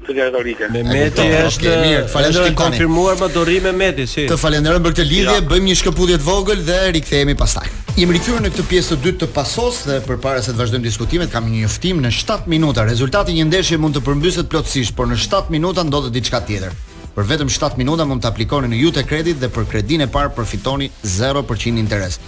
[0.08, 4.22] Memeti është mirë, faleminderit të Konfirmuar më dorri Memeti, si.
[4.30, 7.66] Të falenderojmë për këtë lidhje, bëjmë një shkëputje të vogël dhe rikthehemi pastaj.
[7.98, 11.32] Jemi rikthyer në këtë pjesë të dytë të pasos dhe përpara se të vazhdojmë diskutimet,
[11.34, 12.86] kam një njoftim në 7 minuta.
[12.92, 16.72] Rezultati i një ndeshje mund të përmbyset plotësisht, por në 7 minuta ndodhet diçka tjetër
[17.18, 20.30] për vetëm 7 minuta mund të aplikoni në Jute Kredit dhe për kredin e parë
[20.36, 20.86] përfitoni
[21.18, 22.20] 0% interes.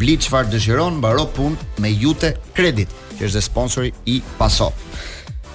[0.00, 4.72] Bli çfarë dëshiron, mbaro punë me Jute Kredit, që është dhe sponsori i Paso.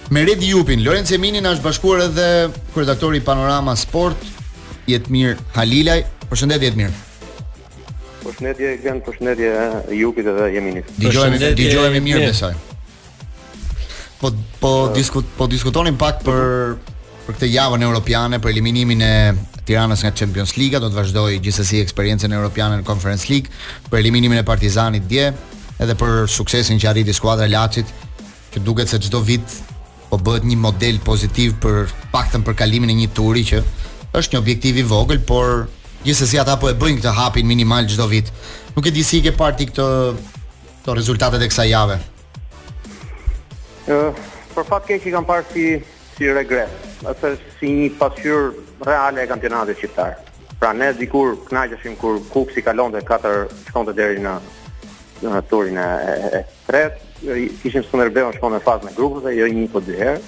[0.08, 2.28] Me Redi Jupin, Lorenz Emini na është bashkuar edhe
[2.72, 4.24] kryetari Panorama Sport,
[4.88, 6.06] Jetmir Halilaj.
[6.32, 6.96] Përshëndetje Jetmir.
[8.24, 9.52] Përshëndetje Gjan, përshëndetje
[10.00, 10.94] Jupit edhe Jeminit.
[11.04, 12.54] Dëgjojmë, dëgjojmë mirë besoj.
[14.24, 14.32] Po
[14.64, 16.80] po diskut po diskutonim pak për
[17.28, 19.12] për këtë javën europiane për eliminimin e
[19.68, 23.52] Tiranës nga Champions League, do të vazhdoi gjithsesi eksperiencën europiane në Conference League,
[23.92, 25.26] për eliminimin e Partizanit dje,
[25.84, 27.90] edhe për suksesin që arriti skuadra e Laçit,
[28.54, 29.58] që duket se çdo vit
[30.08, 33.60] po bëhet një model pozitiv për paktën për kalimin e një turi që
[34.16, 35.66] është një objektiv i vogël, por
[36.06, 38.32] gjithsesi ata po e bëjnë këtë hapin minimal çdo vit.
[38.78, 39.90] Nuk e di si i ke ti këtë
[40.88, 42.00] të rezultatet e kësa jave?
[43.92, 44.16] Uh,
[44.56, 45.66] për fat keqë i kam parë si
[46.18, 46.72] si regret,
[47.06, 48.48] atë si një pasqyr
[48.88, 50.16] reale e kampionatit shqiptar.
[50.58, 54.34] Pra ne dikur kënaqeshim kur Kuksi kalonte katër shkonte deri në
[55.28, 59.98] në turin e tretë, kishim Skënderbeun shkon në fazën e grupeve, jo një po dy
[60.02, 60.20] herë.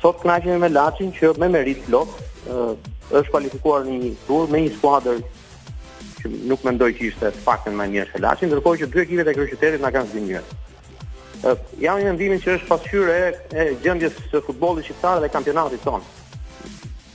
[0.00, 4.72] Sot kënaqemi me Laçin që me merit plot është kualifikuar në një tur me një
[4.78, 5.20] skuadër
[6.22, 9.36] që nuk mendoj që ishte faktin më mirë se Laçi, ndërkohë që dy ekipet e
[9.36, 10.60] kryeqytetit na kanë zgjënë.
[11.44, 13.16] Uh, jam një ndimin që është pasyre
[13.52, 16.38] e, e së futbolit shqiptar dhe kampionatit tonë.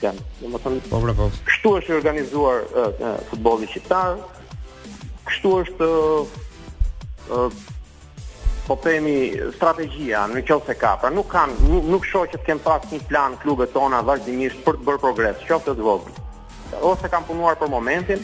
[0.02, 0.80] Kan, në më tonë...
[0.92, 1.26] Po, bravo.
[1.26, 1.46] Po, po.
[1.48, 4.20] Kështu është organizuar uh, uh, futbolit qiptarë,
[5.30, 5.90] kështu është...
[5.90, 6.42] Uh,
[7.34, 7.62] uh,
[8.68, 12.46] po themi strategjia në qoftë se ka, pra nuk kanë nuk, nuk shoh që të
[12.46, 16.20] kem pas një plan klubet tona vazhdimisht për të bërë progres, qoftë të vogël.
[16.92, 18.22] Ose kanë punuar për momentin,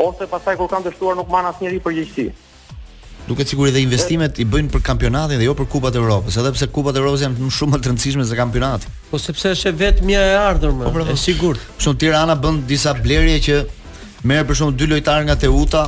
[0.00, 2.28] ose pastaj kur kanë dështuar nuk kanë asnjëri përgjegjësi
[3.32, 6.50] duket sikur edhe investimet i bëjnë për kampionatin dhe jo për Kupat e Evropës, edhe
[6.56, 8.90] pse Kupat e Evropës janë më shumë më të rëndësishme se kampionati.
[9.10, 10.90] Po sepse është vetëm ia e ardhur më.
[10.90, 11.64] Është po, sigurt.
[11.78, 13.58] Për shembull Tirana bën disa blerje që
[14.28, 15.84] merr për shembull dy lojtarë nga Teuta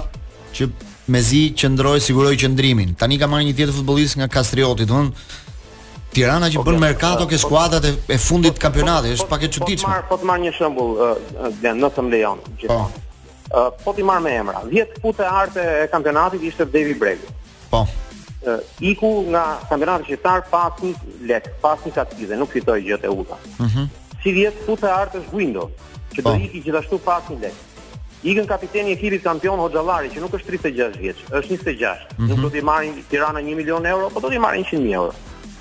[0.57, 0.71] që
[1.17, 2.95] mezi qëndroi siguroi qëndrimin.
[3.01, 5.43] Tani ka marrë një tjetër futbollist nga Kastrioti, domthonë
[6.15, 9.49] Tirana që po, bën po, merkato ke skuadrat e fundit të kampionatit, është pak e
[9.57, 9.97] çuditshme.
[10.09, 11.01] Po të marr një shembull,
[11.65, 12.41] do të më lejon
[13.85, 14.63] po ti marr me emra.
[14.65, 17.27] 10 futë arte e kampionatit ishte Devi Bregu.
[17.71, 17.87] Po.
[18.47, 20.93] Uh, iku nga kampionati qytetar pas një
[21.25, 23.37] lek, pas një katkize, nuk fitoi gjë te Uta.
[23.61, 23.77] Mhm.
[23.81, 23.91] Mm
[24.25, 25.69] si 10 futë arte është Windows,
[26.17, 26.41] që do do po.
[26.45, 27.53] iki gjithashtu pas një lek.
[28.25, 32.01] Ikën kapiteni i ekipit kampion Hoxhallari, që nuk është 36 vjeç, është 26.
[32.01, 32.29] Mm -hmm.
[32.29, 35.13] Nuk do të marrin Tirana 1 milion euro, po do të marrin 100 mijë euro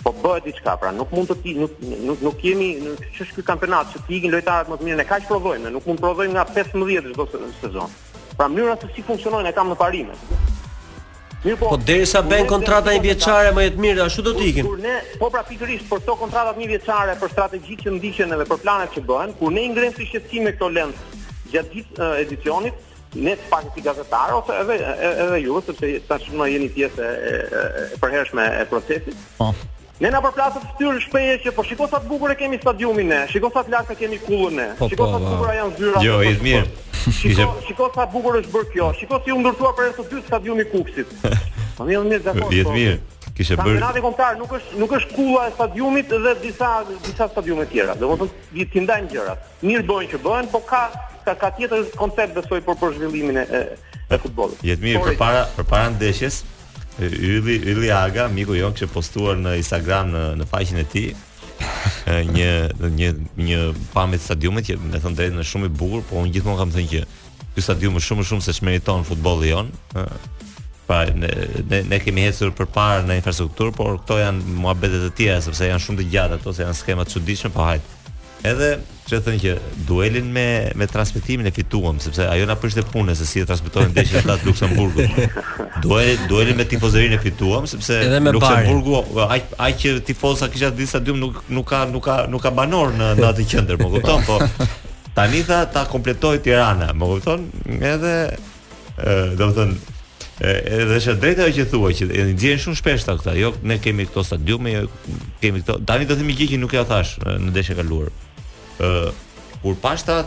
[0.04, 2.70] po bëhet diçka, pra nuk mund të ti nuk nuk nuk kemi
[3.16, 6.02] ç'është ky kampionat që ti ikin lojtarët më të mirë ne kaq provojmë, nuk mund
[6.04, 7.94] provojmë nga 15 çdo sezon.
[8.38, 10.18] Pra mënyra se si funksionojnë e kam në parime.
[11.46, 11.70] Mirë po.
[11.74, 14.68] Po derisa bën kontrata një vjeçare më e mirë, ashtu do të ikin.
[14.74, 18.48] Kur ne po pra pikërisht për këto kontratat një vjeçare për strategjitë që ndiqen edhe
[18.52, 21.22] për planet që bëhen, kur ne ngrenë si shqetësim këto lëndë
[21.54, 24.78] gjatë ditë uh, edicionit, ne të pakë si gazetar ose edhe
[25.14, 29.16] edhe ju, sepse tashmë jeni pjesë e, e, e përhershme e procesit.
[29.38, 29.52] Po.
[30.02, 33.20] Ne na përplasëm tyrë shpeje që po shikoj sa të bukur e kemi stadiumin ne,
[33.30, 35.34] shikoj sa të lartë kemi kullën ne, po, shikoj po, sa të po.
[35.36, 36.06] bukura janë zyrat.
[36.08, 36.82] Jo, i mirë.
[37.04, 40.64] Shikoj shiko sa bukur është bërë kjo, shiko si u ndërtua për të dy stadiumi
[40.72, 41.10] Kuksit.
[41.78, 42.46] Po mirë, mirë, dakor.
[42.54, 42.74] Vjet po.
[42.78, 42.94] mirë.
[43.36, 43.64] Kishe bërë.
[43.66, 46.70] Kampionati kombëtar nuk është nuk është kulla e stadiumit dhe disa
[47.04, 47.98] disa stadiume tjera.
[48.00, 49.48] Domethënë, të ndajnë gjërat.
[49.68, 50.84] Mirë bëjnë që bëhen, po ka
[51.28, 53.64] ka, ka tjetër koncept dhe për për zhvillimin e e,
[54.16, 54.62] e futbollit.
[54.64, 56.40] Jetë mirë përpara përpara ndeshjes,
[57.00, 61.08] Yli Yli Aga, miku jonë që postuar në Instagram në në faqen e tij
[62.34, 62.50] një
[62.94, 63.60] një një
[63.96, 66.74] pamje të stadiumit që më thon drejt në shumë i bukur, por unë gjithmonë kam
[66.76, 67.04] thënë që
[67.56, 69.72] ky stadium është shumë shumë se çmeriton futbolli jon.
[70.88, 71.30] Pra ne
[71.72, 75.86] ne, ne kemi ecur përpara në infrastruktur, por këto janë muhabetet e tjera sepse janë
[75.86, 77.92] shumë të gjata ato se janë skema të çuditshme, po hajt.
[78.44, 78.70] Edhe
[79.08, 79.52] që thënë që
[79.88, 80.44] duelin me
[80.80, 84.36] me transmetimin e fituam, sepse ajo na prishte punën se si e transmetonin ndeshjen ta
[84.44, 85.06] Luksemburgu.
[85.86, 88.02] Duelin duelin me tifozërinë e fituam, sepse
[88.36, 92.52] Luksemburgu aq aq që tifoza kisha disa stadium nuk nuk ka nuk ka nuk ka
[92.56, 94.68] banor në në atë qendër, më kupton, po
[95.16, 97.48] tani tha ta kompletoi Tirana, më kupton,
[97.80, 98.14] edhe
[98.98, 99.92] ë do të thënë
[100.44, 103.36] E, edhe është drejtë ajo që thua që nxjerrin shumë shpesh ta këta.
[103.38, 104.82] Jo, ne kemi këto stadiume, jo,
[105.40, 105.76] kemi këto.
[105.88, 108.10] Tani do të themi gjë që nuk e ja thash në ndeshjen kaluar
[109.64, 110.24] kur pashta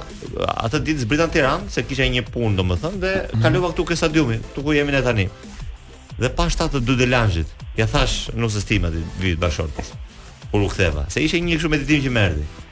[0.56, 3.42] atë ditë zbritan Tiranë se kisha një punë domethën dhe mm.
[3.44, 5.26] kalova këtu ke stadiumi, këtu ku jemi ne tani.
[6.16, 9.90] Dhe pashta të dy delanxhit, ja thash nuk se stima ti vit bashortës.
[10.50, 12.26] Kur u ktheva, se ishte një kështu meditim që më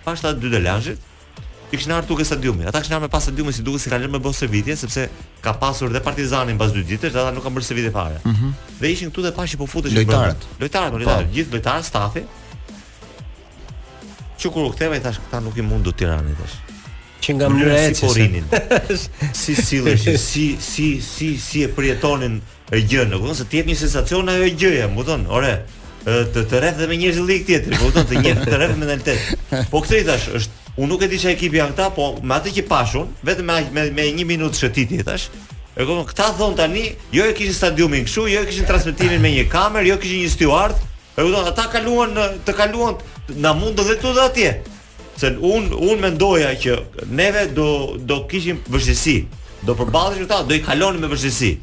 [0.05, 1.13] Pashta të dy delanxhit
[1.73, 2.67] i kishin ardhur ke stadiumi.
[2.69, 5.07] Ata kishin ardhur pas stadiumi si duket se kanë lënë më bosë vitje sepse
[5.45, 8.19] ka pasur dhe Partizanin pas dy ditësh, ata nuk kanë bërë servitje fare.
[8.25, 8.71] Mm -hmm.
[8.83, 10.45] Dhe ishin këtu dhe pashi po futesh lojtarët.
[10.61, 11.35] Lojtarët, po, lojtarët, po.
[11.35, 12.23] gjithë lojtarët, stafi,
[14.45, 16.57] që kur u ktheva i thash këta nuk i mund do Tirani tash.
[17.25, 18.51] Që nga mëre si Korinin.
[19.41, 22.39] si sillesh, si si si si e përjetonin
[22.73, 25.55] e gjën, do të se ti jep një sensacion ajo gjëja, më thon, ore
[26.05, 28.75] të të rreth dhe me njerëz lig tjetër, do thon thonë të njerëz të rreth
[28.77, 29.49] me mentalitet.
[29.73, 32.37] Po këtë i thash, është unë nuk e di çka ekipi janë këta, po me
[32.37, 33.49] atë që pashun, vetëm
[33.81, 35.31] me me një minutë shëtitje thash.
[35.75, 39.33] E kupton, këta thon tani, jo e kishin stadiumin kështu, jo e kishin transmetimin me
[39.33, 40.77] një kamerë, jo kishin një steward.
[41.15, 42.97] E do ata kaluan të kaluan
[43.29, 44.55] na mund dhe këtu dhe atje.
[45.17, 49.25] Se un un mendoja që neve do do kishim vështirësi.
[49.65, 51.55] Do përballesh këta, do i kalonim me vështirësi.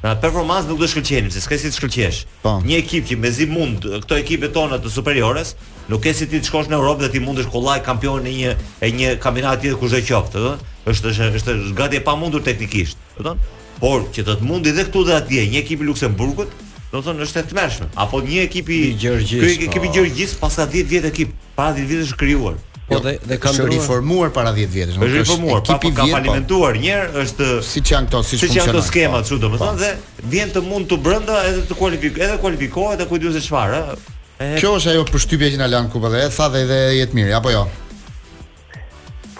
[0.00, 2.20] Na pra, performancë nuk do të shkëlqenim, se s'ka si të shkëlqesh.
[2.44, 2.54] Po.
[2.64, 5.54] Një ekip që mezi mund këto ekipet tona të superiores,
[5.92, 8.54] nuk ke si ti të shkosh në Europë dhe ti mundesh kollaj kampion në një
[8.80, 10.66] e një kampionat tjetër kushdo qoftë, ëh.
[10.90, 13.34] Është është është gati e pamundur teknikisht, do?
[13.82, 16.48] Por që të të mundi dhe këtu dhe atje, një ekip i Luksemburgut,
[16.90, 19.94] do të thonë është e tmeshme apo një ekip i Gjergjis ky ekip i po.
[19.96, 22.58] Gjergjis pas 10 vjet ekip para 10 vjetësh krijuar
[22.90, 26.14] po dhe dhe kanë qenë riformuar para 10 vjetësh është riformuar pa po ka po.
[26.16, 29.84] falimentuar një është siç janë këto siç funksionojnë siç janë këto skema çu domethënë thonë
[29.84, 33.84] dhe vjen të mund të brenda edhe të kualifikohet edhe kualifikohet edhe diu se çfarë
[33.86, 37.38] ë kjo është ajo përshtypja që na lan kupa dhe tha dhe edhe jetë mirë
[37.38, 37.68] apo jo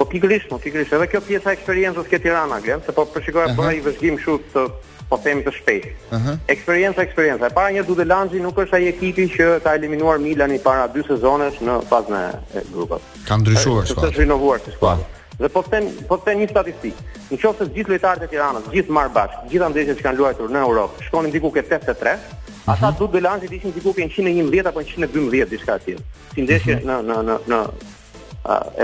[0.01, 3.51] Po pikërisht, po pikërisht, edhe kjo pjesa e eksperiencës ke Tirana, gjem, se po përshikoja
[3.51, 3.57] uh -huh.
[3.59, 4.63] bëra i vëzhgim kështu të
[5.11, 5.87] po themi të shpejt.
[6.14, 6.38] Uh -huh.
[6.55, 7.46] Eksperienca, eksperienca.
[7.46, 11.03] E para një Dude Lanzi nuk është ai ekipi që ka eliminuar Milani para dy
[11.07, 12.14] sezonesh në fazën
[12.55, 13.01] e grupeve.
[13.29, 14.11] Ka ndryshuar skuadra.
[14.11, 15.05] Është rinovuar skuadra.
[15.05, 15.18] Po.
[15.40, 17.01] Dhe po them, po them një statistikë.
[17.33, 20.51] Në qoftë se gjithë lojtarët e Tiranës, gjithë marr bash, gjithë ndeshjet që kanë luajtur
[20.53, 22.18] në Europë, shkonin diku ke 83, uh
[22.66, 22.73] -huh.
[22.73, 25.96] ata du dhe ishin diku ke 111 apo 112, diska atje,
[26.35, 26.88] si ndeshje uh mhm.
[26.88, 27.05] -huh.
[27.07, 27.59] në, në, në, në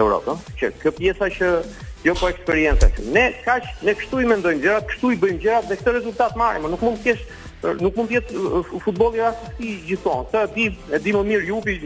[0.03, 0.37] Europë.
[0.59, 1.49] Që kjo pjesa që
[2.07, 2.87] jo po eksperjenca.
[3.13, 6.69] Ne kaq ne kështu i mendojmë gjërat, kështu i bëjmë gjërat dhe këtë rezultat marrim,
[6.71, 7.27] nuk mund të kesh
[7.83, 10.27] nuk mund të jetë uh, futbolli rastësi gjithmonë.
[10.31, 11.77] Të di e di më mirë Jupi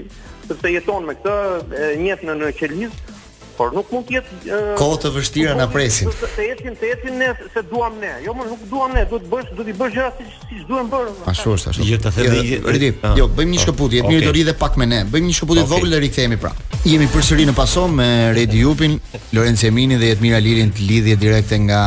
[0.50, 3.09] sepse jeton me këtë, njeh në në qelizë,
[3.60, 6.08] por nuk mund të jetë kohë të vështira na presin.
[6.16, 8.12] Të ecin, të ecin ne se duam ne.
[8.24, 11.12] Jo, më nuk duam ne, duhet bësh, duhet i bësh gjëra siç siç duhen bërë.
[11.34, 11.88] Ashtu është, ashtu.
[11.90, 12.28] Jo, ta the
[12.84, 12.90] di.
[13.20, 13.64] Jo, bëjmë një ah.
[13.66, 15.02] shkëputje, jetë mirë të rri dhe pak me ne.
[15.12, 15.72] Bëjmë një shkëputje okay.
[15.74, 16.82] vogël dhe rikthehemi prapë.
[16.88, 18.96] Jemi përsëri në pason me Redi Jupin,
[19.36, 21.82] Lorenzo Emini dhe Jetmir Alilin të lidhje direkte nga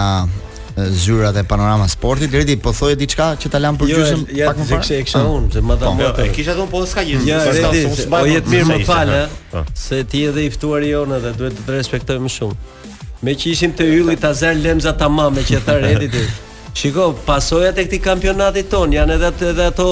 [0.81, 2.33] zyrat e panorama sportit.
[2.33, 4.45] Redi, po thoje diçka që ta lëm për jo, gjysmë pak më parë.
[4.45, 6.07] Jo, kisha unë, se më dha më.
[6.17, 7.19] Po, kisha thon po s'ka gjë.
[7.29, 7.83] Ja, Redi,
[8.13, 9.65] po jetë mirë më fal, ë, po.
[9.83, 12.57] se ti edhe i ftuari jonë dhe duhet të respektoj më shumë.
[13.23, 16.25] Me që ishim të ylli ta zer lemza tamam me që tha Redi ti.
[16.73, 19.87] Shiko, pasojat e këtij kampionati ton janë edhe edhe ato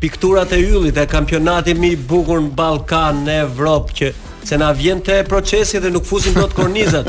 [0.00, 4.08] pikturat e yllit e kampionati më i bukur në Ballkan, në Evropë që
[4.44, 7.06] se na vjen te procesi dhe nuk fusim dot kornizat.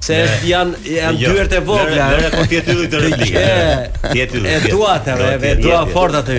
[0.00, 0.16] Se
[0.46, 3.30] janë janë jo, dyert e vogla, era ku ti e tyll të rëndë.
[4.12, 4.46] Ti e tyll.
[4.46, 6.36] E dua të rë, e dua fort atë.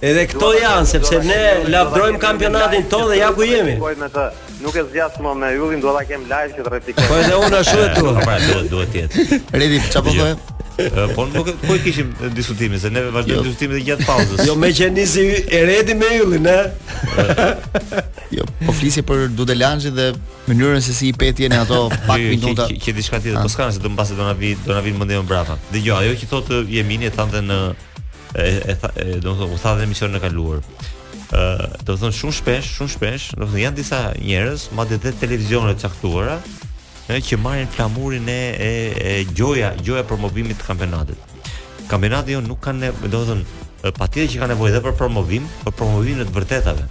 [0.00, 3.76] Edhe këto janë sepse ne lavdrojm kampionatin tonë dhe ja ku jemi.
[4.64, 7.08] Nuk e zgjas më me yllin, dua ta kem live që të replikoj.
[7.10, 8.18] Po edhe unë ashtu e dua.
[8.24, 8.38] pra,
[8.72, 9.42] duhet të jetë.
[9.52, 10.16] Redi çapo
[11.16, 13.44] Po nuk po i kishim diskutimin se ne vazhdojmë jo.
[13.46, 14.40] diskutimin gjatë pauzës.
[14.48, 15.22] Jo me që nisi
[15.54, 16.62] e redi me yllin, ë.
[18.34, 20.10] Jo, po flisje për Dude dhe
[20.50, 22.66] mënyrën se si i petjen në ato pak minuta.
[22.70, 23.52] Jo, që diçka tjetër, po ah.
[23.54, 25.56] s'kanë se do mbase do na vi, do na vi mendje më brapa.
[25.70, 27.60] Dgjoj, ajo që thotë Jemini e thanë në
[28.34, 30.58] e e e do të thonë u tha në mision e kaluar.
[31.30, 34.98] ë Do të thonë shumë shpesh, shumë shpesh, do të thonë janë disa njerëz, madje
[34.98, 36.38] edhe televizionet caktuara,
[37.08, 41.16] që marrin flamurin e e e gjoja, gjoja promovimit të kampionatit.
[41.88, 43.42] Kampionati jo nuk kanë, do të thon,
[43.98, 46.86] patjetër që kanë nevojë edhe për promovim, për promovimin e të vërtetave.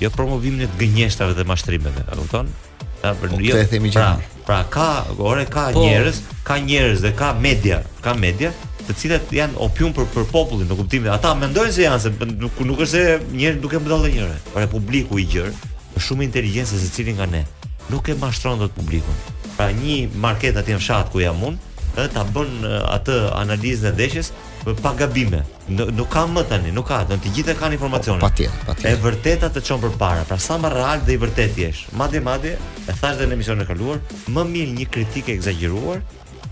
[0.00, 2.50] Jo promovimin e të gënjeshtave dhe mashtrimeve, a kupton?
[3.02, 7.14] Ja, për Jo, të themi Pra, pra ka, ore ka po, njerëz, ka njerëz dhe
[7.16, 8.52] ka media, ka media
[8.88, 12.12] të cilat janë opium për për popullin në kuptimin e ata mendojnë se janë se
[12.36, 14.50] nuk, nuk është se njerëz duke mbdallë njerëz.
[14.56, 15.52] Republiku i gjerë
[15.96, 17.44] është shumë inteligjencë secili nga ne
[17.90, 19.14] nuk e mashtron dot publikun.
[19.56, 21.68] Pra një market aty në fshat ku jam unë,
[21.98, 22.66] ë ta bën
[22.96, 24.30] atë analizën e dëshës,
[24.84, 25.42] pa gabime.
[25.72, 28.20] Nuk ka më tani, nuk ka, do të gjithë kanë informacione.
[28.22, 28.94] Po, patjetër, patjetër.
[28.94, 31.70] E vërteta të çon përpara, pra sa më real dhe i vërtet je.
[31.98, 32.54] Madje madje
[32.88, 34.00] e thash edhe në emisionin e kaluar,
[34.36, 36.02] më mirë një kritikë e egzageruar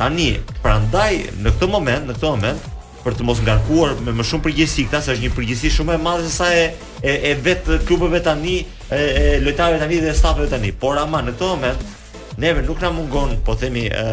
[0.00, 0.28] Tani,
[0.64, 1.10] prandaj
[1.42, 2.68] në këtë moment, në këtë moment
[3.00, 6.26] për të mos ngarkuar me më shumë përgjegjësi, kta është një përgjegjësi shumë e madhe
[6.28, 6.66] se sa e
[7.00, 8.58] e, e vet klubeve tani,
[8.90, 10.72] e, e lojtarëve tani dhe stafeve tani.
[10.82, 11.86] Por ama në këtë moment
[12.40, 14.04] neve nuk na mungon po themi e,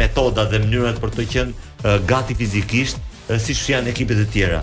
[0.00, 3.00] metodat dhe mënyrat për të qenë gati fizikisht,
[3.40, 4.62] si që janë ekipet e tjera.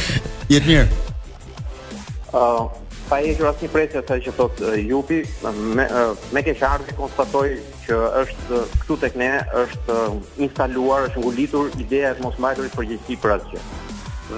[0.55, 0.89] jet mirë.
[2.37, 2.47] ë
[3.05, 5.18] Pa e gjërat një presja sa që thot uh, Jupi,
[5.77, 7.51] me, uh, me ke shardhë konstatoj
[7.85, 9.27] që është këtu të këne,
[9.61, 10.14] është uh,
[10.47, 13.61] instaluar, është ngullitur ideja e të mos majtërit për për atë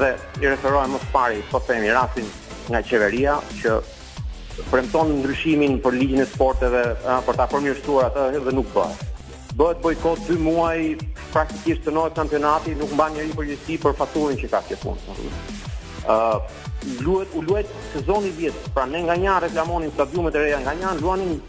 [0.00, 0.10] Dhe
[0.42, 2.26] i referojnë mos pari, po të rastin
[2.72, 3.78] nga qeveria, që
[4.70, 6.82] premton ndryshimin për ligjin e sporteve
[7.26, 9.04] për ta përmirësuar atë dhe nuk bëhet.
[9.56, 10.78] Bëhet bojkot 2 muaj,
[11.32, 15.20] praktikisht të nojë kampionati, nuk mba njëri përgjësi për faturin që ka kje punë.
[16.06, 16.34] Uh,
[17.34, 21.40] u luhet sezoni vjetë, pra ne nga një reklamonin stadiumet e reja nga një, luanin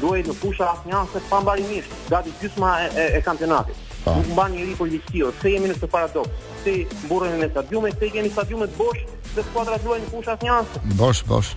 [0.00, 3.76] luaj në fusha asë pa mbarimisht, pambarimisht, gati gjysma e, e, e kampionatit.
[4.06, 6.30] Nuk mba njëri përgjësi, Se jemi në së paradoks,
[6.64, 9.02] se mburën në stadiume, se jemi stadiumet bosh,
[9.36, 10.80] dhe skuadrat luajnë në fushat një anë.
[10.98, 11.52] Bosh, bosh.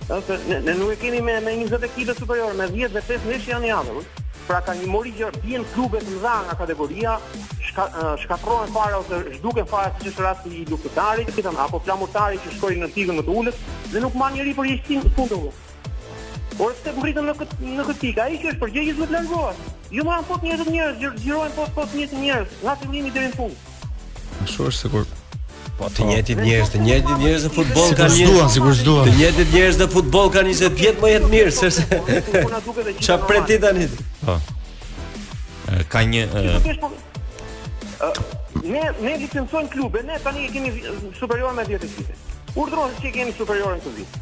[0.48, 3.68] Ne ne nuk e keni me me 20 ekipe superiore, me 10 dhe 15 janë
[3.68, 4.04] në anë.
[4.48, 7.16] Pra ka një mori që vjen klube të mëdha nga kategoria,
[7.68, 7.84] shka,
[8.24, 12.54] shkatrohen fare ose zhduken fare siç është rasti i luftëtarit, i thënë apo flamurtari që
[12.56, 13.60] shkoi në tigun më të ulët
[13.92, 15.66] dhe nuk marrin njerëj për ishtin të fundit.
[16.58, 19.62] Por se buritën po në këtë në këtë pikë, ai që është përgjegjës më largohet.
[19.90, 22.76] Ju jo, marrën po, fot njerëz të njerëz, gjirojnë fot fot njerëz të njerëz, nga
[22.82, 23.56] fillimi deri në fund.
[24.44, 25.08] Ashtu është se kur
[25.80, 26.42] Po të njëjtit po.
[26.44, 28.16] njerëz, të njëjtit njerëz në futboll kanë një.
[28.16, 29.06] Sigurisht duan, sigurisht duan.
[29.08, 31.84] Të njëjtit njerëz në futboll kanë 20 vjet më jetë mirë se se.
[32.32, 33.86] pret preti tani?
[34.24, 34.34] Po.
[35.88, 36.26] Ka një
[36.82, 36.90] po-
[38.64, 40.72] Ne ne licencojmë klube, ne tani kemi
[41.18, 42.14] superior me 10 vite.
[42.58, 44.18] Urdhron se kemi superiorin këtë vit.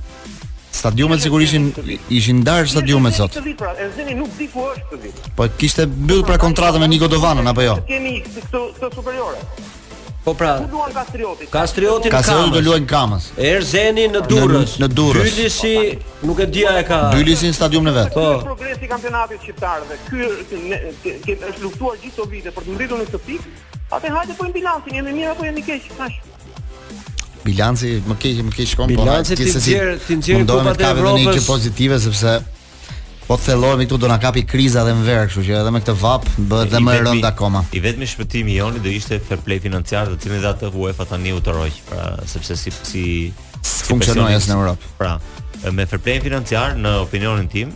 [0.78, 3.34] Stadiumet sigurisht ishin ishin ndar stadiumet sot.
[3.34, 5.26] Këtë Pra, Erzeni nuk di ku është këtë vit.
[5.36, 7.74] Po kishte mbyll pra kontratën me Niko Dovanën apo jo?
[7.90, 9.42] Kemi këto këto superiore.
[10.24, 10.58] Po pra.
[10.58, 11.44] Ku luan Kastrioti?
[11.46, 12.18] Kastrioti ka.
[12.18, 12.26] Kamës.
[12.26, 13.26] Kastrioti do luajnë Kamës.
[13.38, 14.76] Erzeni në Durrës.
[14.82, 15.28] Në, Durrës.
[15.30, 15.74] Bylisi
[16.26, 16.98] nuk e dia e ka.
[17.14, 18.16] Bylisi në stadiumin e vet.
[18.16, 18.24] Po.
[18.48, 23.08] Progresi i kampionatit shqiptar dhe ky është luftuar gjithë këto vite për të mbritur në
[23.12, 23.54] këtë pikë.
[23.94, 25.86] Atë hajde po bilancin, jemi mirë apo jemi keq?
[25.96, 26.18] Tash.
[27.46, 29.02] Bilanci më keq, më keq shkon po.
[29.06, 31.04] Bilanci ti nxjerr, ti nxjerr kupa të Evropës.
[31.06, 32.34] Mundohem të kave pozitive sepse
[33.28, 35.94] po thellohemi këtu do na kapi kriza dhe më verë, kështu që edhe me këtë
[36.00, 37.60] vap bëhet edhe më e rënd akoma.
[37.76, 41.34] I vetmi shpëtimi joni do ishte fair play financiar, do cilin dha të UEFA tani
[41.36, 43.04] utoroj, pra sepse si si
[43.90, 44.88] funksionoi as në Europë.
[44.96, 45.12] Pra,
[45.76, 47.74] me fair play financiar në opinionin tim,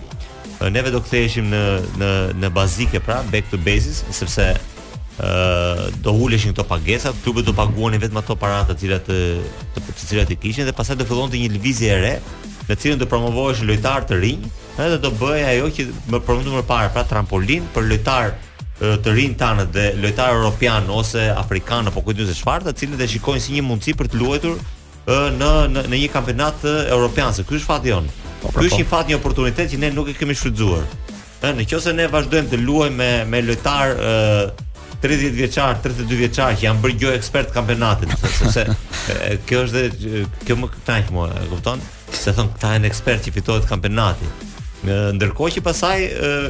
[0.72, 1.62] neve do ktheheshim në
[2.00, 5.34] në në bazike pra back to basics sepse ë
[6.00, 9.20] do uleshin këto pagesa, klubet do paguonin vetëm ato para të cilat të,
[9.76, 12.14] të cilat i kishin dhe pastaj do fillonte një lvizje e re
[12.72, 14.46] me cilën të promovohesh lojtar të rinj,
[14.80, 18.32] edhe do bëj ajo që më promovon më parë, pra trampolin për lojtar
[18.82, 23.10] të rinj tanë dhe lojtar europian ose afrikan apo kujt se çfarë, të cilët e
[23.12, 24.58] shikojnë si një mundësi për të luajtur
[25.12, 26.64] në në, në një kampionat
[26.94, 28.08] europian, se ky është fati jon.
[28.42, 28.68] Po, po, ky po.
[28.72, 30.86] është një fat një oportunitet që ne nuk e kemi shfrytzuar.
[31.42, 33.94] Në qoftë se ne vazhdojmë të luajmë me me lojtar
[35.02, 38.68] 30 vjeçar, 32 vjeçar që janë bërë gjë ekspert kampionatit, sepse
[39.50, 41.82] kjo është dhe, kjo më kënaq më, e kupton?
[42.20, 44.26] se thon këta janë ekspertë që fitohet kampionati.
[44.82, 45.98] Ndërkohë që pasaj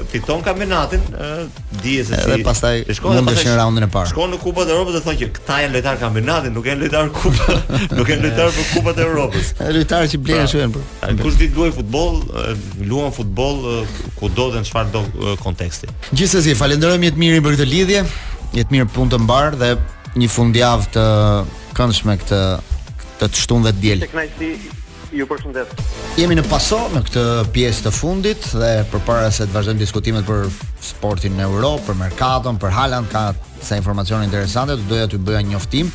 [0.08, 1.02] fiton kampionatin,
[1.84, 4.08] dihet se edhe si, pastaj shkon në raundin e parë.
[4.08, 7.12] Shkon në Kupën e Evropës dhe thon që këta janë lojtarë kampionati, nuk janë lojtarë
[7.18, 7.58] kupa,
[7.98, 9.50] nuk janë lojtarë për Kupën e Evropës.
[9.60, 10.76] Janë lojtarë që blejnë pra, shumë
[11.12, 11.20] për.
[11.20, 12.22] Kush di duaj futboll,
[12.88, 13.62] luan futboll
[14.16, 15.04] ku do në çfarë do
[15.44, 15.92] konteksti.
[16.16, 18.00] Gjithsesi, falenderojmë jetë mirë për këtë lidhje,
[18.56, 19.74] jetë mirë punë të mbar dhe
[20.22, 21.04] një fundjavë të
[21.76, 22.40] këndshme këtë
[23.20, 24.80] të shtunë dhe të djelë
[25.16, 25.72] ju përshëndes.
[26.16, 27.22] Jemi në paso në këtë
[27.54, 30.48] pjesë të fundit dhe përpara se të vazhdojmë diskutimet për
[30.82, 33.26] sportin në Europë, për merkaton, për Haaland ka
[33.62, 35.92] sa informacione interesante, do doja t'ju bëja një njoftim.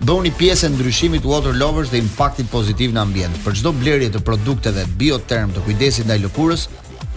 [0.00, 3.40] Bëuni pjesë e ndryshimit Water Lovers dhe impaktit pozitiv në ambient.
[3.44, 6.68] Për çdo blerje të produkteve Bioterm të kujdesit ndaj lëkurës,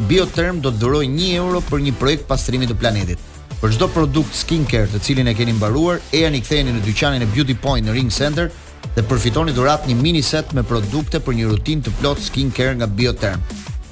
[0.10, 3.22] Bioterm do të dhurojë 1 euro për një projekt pastrimi të planetit.
[3.62, 7.30] Për çdo produkt skincare të cilin e keni mbaruar, e jani ktheheni në dyqanin e
[7.32, 8.50] Beauty Point në Ring Center,
[8.94, 12.76] dhe përfitoni dhurat një mini set me produkte për një rutin të plot skin care
[12.76, 13.42] nga Biotherm.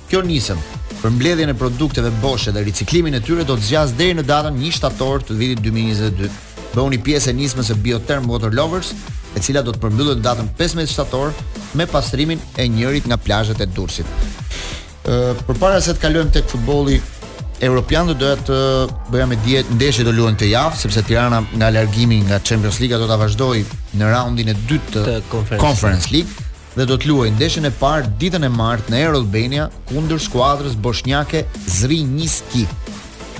[0.09, 0.59] Kjo nisëm,
[1.01, 4.71] për e produkteve boshe dhe riciklimin e tyre do të zgjas deri në datën 1
[4.75, 6.29] shtator të vitit 2022.
[6.75, 8.93] Bëhuni pjesë e nismës së Biotherm Water Lovers,
[9.35, 11.31] e cila do të përmbyllet në datën 15 shtator
[11.75, 14.05] me pastrimin e njërit nga plazhet e Durrësit.
[15.07, 16.99] Ëh, përpara se të kalojmë tek futbolli,
[17.61, 18.55] Europian do doja të
[19.13, 22.97] bëja me dije ndeshjet do luajnë të javë sepse Tirana nga largimi nga Champions League
[22.97, 23.61] do ta vazhdoi
[23.99, 28.47] në raundin e dytë të Conference League dhe do të luaj ndeshjen e parë ditën
[28.47, 32.01] e martë në Air Albania kundër skuadrës bosnjake Zri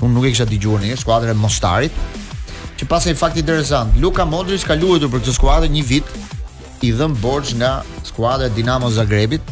[0.02, 1.94] Unë nuk e kisha dëgjuar ne skuadrë e Mostarit,
[2.74, 6.08] që pas një fakt interesant, Luka Modrić ka luajtur për këtë skuadër një vit
[6.82, 9.46] i dhën borx nga skuadra Dinamo Zagrebit.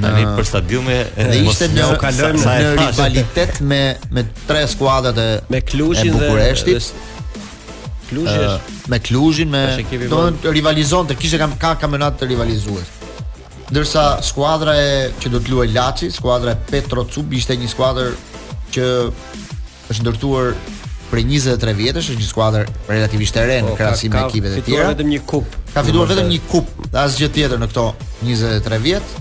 [0.00, 3.80] tani për stadiumi dhe ishte në kalojmë në rivalitet me
[4.16, 6.90] me tre skuadrat e me Klushin dhe Bukureshtit.
[8.08, 9.64] Klushi është me Klushin me
[10.08, 12.84] do të rivalizonte, kishte kam ka kampionat të rivalizuar.
[13.72, 18.10] Ndërsa skuadra e që do të luaj Laçi, skuadra e Petro Cubi ishte një skuadër
[18.74, 18.86] që
[19.92, 20.50] është ndërtuar
[21.12, 24.62] prej 23 vjetësh, është një skuadër relativisht e re në po, krahasim me ekipet e
[24.64, 24.92] tjera.
[24.92, 25.56] Ka fituar vetëm një kup.
[25.72, 26.62] Ka fituar vetëm një
[27.04, 27.86] asgjë tjetër në këto
[28.24, 29.14] 23 vjet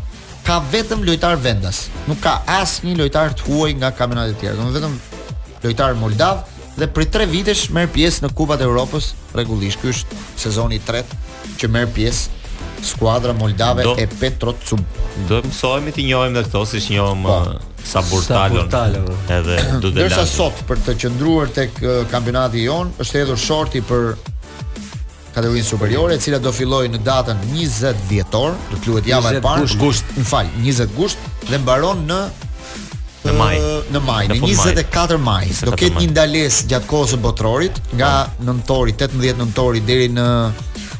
[0.51, 1.85] ka vetëm lojtar vendas.
[2.09, 4.57] Nuk ka asnjë lojtar të huaj nga kampionatet e tjera.
[4.59, 6.41] Domethënë vetëm lojtar moldav
[6.75, 9.79] dhe për 3 vitesh merr pjesë në Kupat e Evropës rregullisht.
[9.79, 11.21] Ky është sezoni i tretë
[11.61, 14.83] që merr pjesë skuadra moldave do, e Petro Cub.
[15.29, 17.37] Do të mësohemi të njohim edhe këto siç njohëm po.
[17.37, 18.67] uh, Saburtalon.
[18.67, 19.23] Saburtalon.
[19.37, 20.27] Edhe do të lajmë.
[20.33, 24.15] sot për të qëndruar tek uh, kampionati i on, është hedhur shorti për
[25.35, 29.41] kategorinë superiore, e cila do filloj në datën 20 dhjetor, do të luhet java e
[29.43, 32.19] parë, gusht, gusht, në fal, 20 gusht dhe mbaron në
[33.21, 33.55] në maj,
[33.93, 34.73] në maj, në, në 24 maj.
[34.73, 34.75] maj.
[34.83, 35.53] 24 maj.
[35.71, 38.45] Do ketë një ndalesë gjatë kohës së botrorit, nga po.
[38.47, 40.27] nëntori, 18 nëntori deri në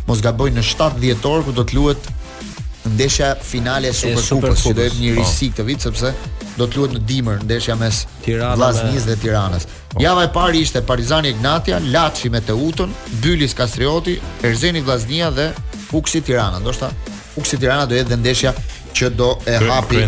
[0.08, 2.12] mos gaboj në 7 dhjetor ku do të luhet
[2.84, 6.12] ndeshja finale e Super Cupës që do të jetë një risi këtë vit sepse
[6.58, 9.68] do të luhet në dimër ndeshja mes Tiranës Vllaznisë dhe Tiranës.
[9.96, 10.02] Oh.
[10.02, 15.52] Java e parë ishte Partizani Ignatia, Laçi me Teutën, Bylis Kastrioti, Erzeni Vllaznia dhe
[15.92, 16.60] Fuksi Tirana.
[16.60, 18.56] Do të thotë Fuksi Tirana do të jetë ndeshja
[18.98, 20.04] që do e hapi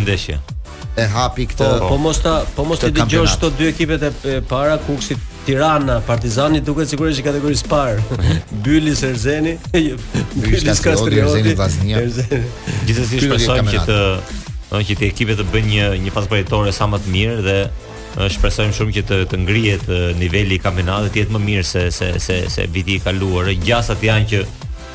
[0.95, 1.67] E hapi këtë.
[1.89, 5.15] Po mos ta po mos të dëgjosh këto dy ekipet e para Kuksi
[5.45, 8.09] Tirana, Partizani duket sigurisht i kategorisë parë.
[8.65, 9.57] Bylis Erzeni,
[10.39, 12.01] Bylis Kastrioti, Erzeni Vaznia.
[12.87, 16.87] Gjithsesi shpresojmë që të domethënë që të ekipet të bëjnë një një pas bajtore sa
[16.89, 17.57] më të mirë dhe
[18.33, 19.83] shpresojm shumë që të të ngrihet
[20.17, 23.51] niveli i kampionatit të jetë më mirë se se se se viti i kaluar.
[23.67, 24.41] Gjasat janë që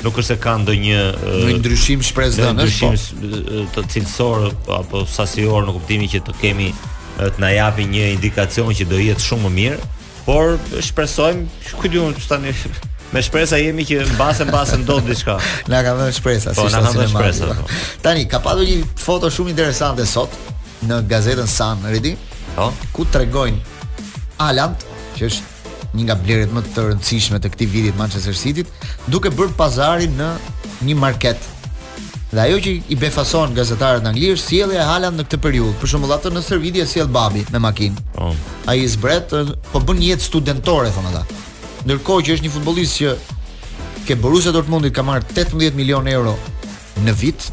[0.07, 2.91] nuk është se kanë ndonjë ndonjë ndryshim shpresdhënës, po.
[2.95, 4.49] Ndryshim të cilësor
[4.81, 6.73] apo sasior në kuptimin që të kemi
[7.21, 9.87] të na japi një indikacion që do jetë shumë më mirë
[10.29, 11.47] por shpresojmë,
[11.81, 12.53] ku di tani
[13.09, 15.39] Me shpresa jemi që mbase mbase ndodh diçka.
[15.73, 16.91] Na ka vënë shpresa, po, si na
[17.57, 17.65] Po.
[18.05, 20.35] Tani ka pasur një foto shumë interesante sot
[20.85, 22.13] në gazetën Sun, Redi.
[22.53, 22.69] Po.
[22.93, 23.65] Ku tregojnë
[24.45, 24.85] Alant,
[25.17, 28.67] që është një nga blerjet më të rëndësishme të këtij viti të Manchester City,
[29.09, 30.29] duke bërë pazarin në
[30.85, 31.41] një market
[32.29, 35.77] Dhe ajo që i befason gazetarët anglisht sjellja e Haaland në këtë periudhë.
[35.81, 38.03] Për shembull, atë në Servidje sjell babi me makinë.
[38.21, 38.35] Oh.
[38.69, 39.33] Ai zbret,
[39.73, 41.41] po bën jetë studentore thonë ata.
[41.87, 43.15] Ndërkohë që është një futbollist që
[44.09, 46.35] ke Borussia Dortmundit ka marr 18 milion euro
[47.07, 47.49] në vit,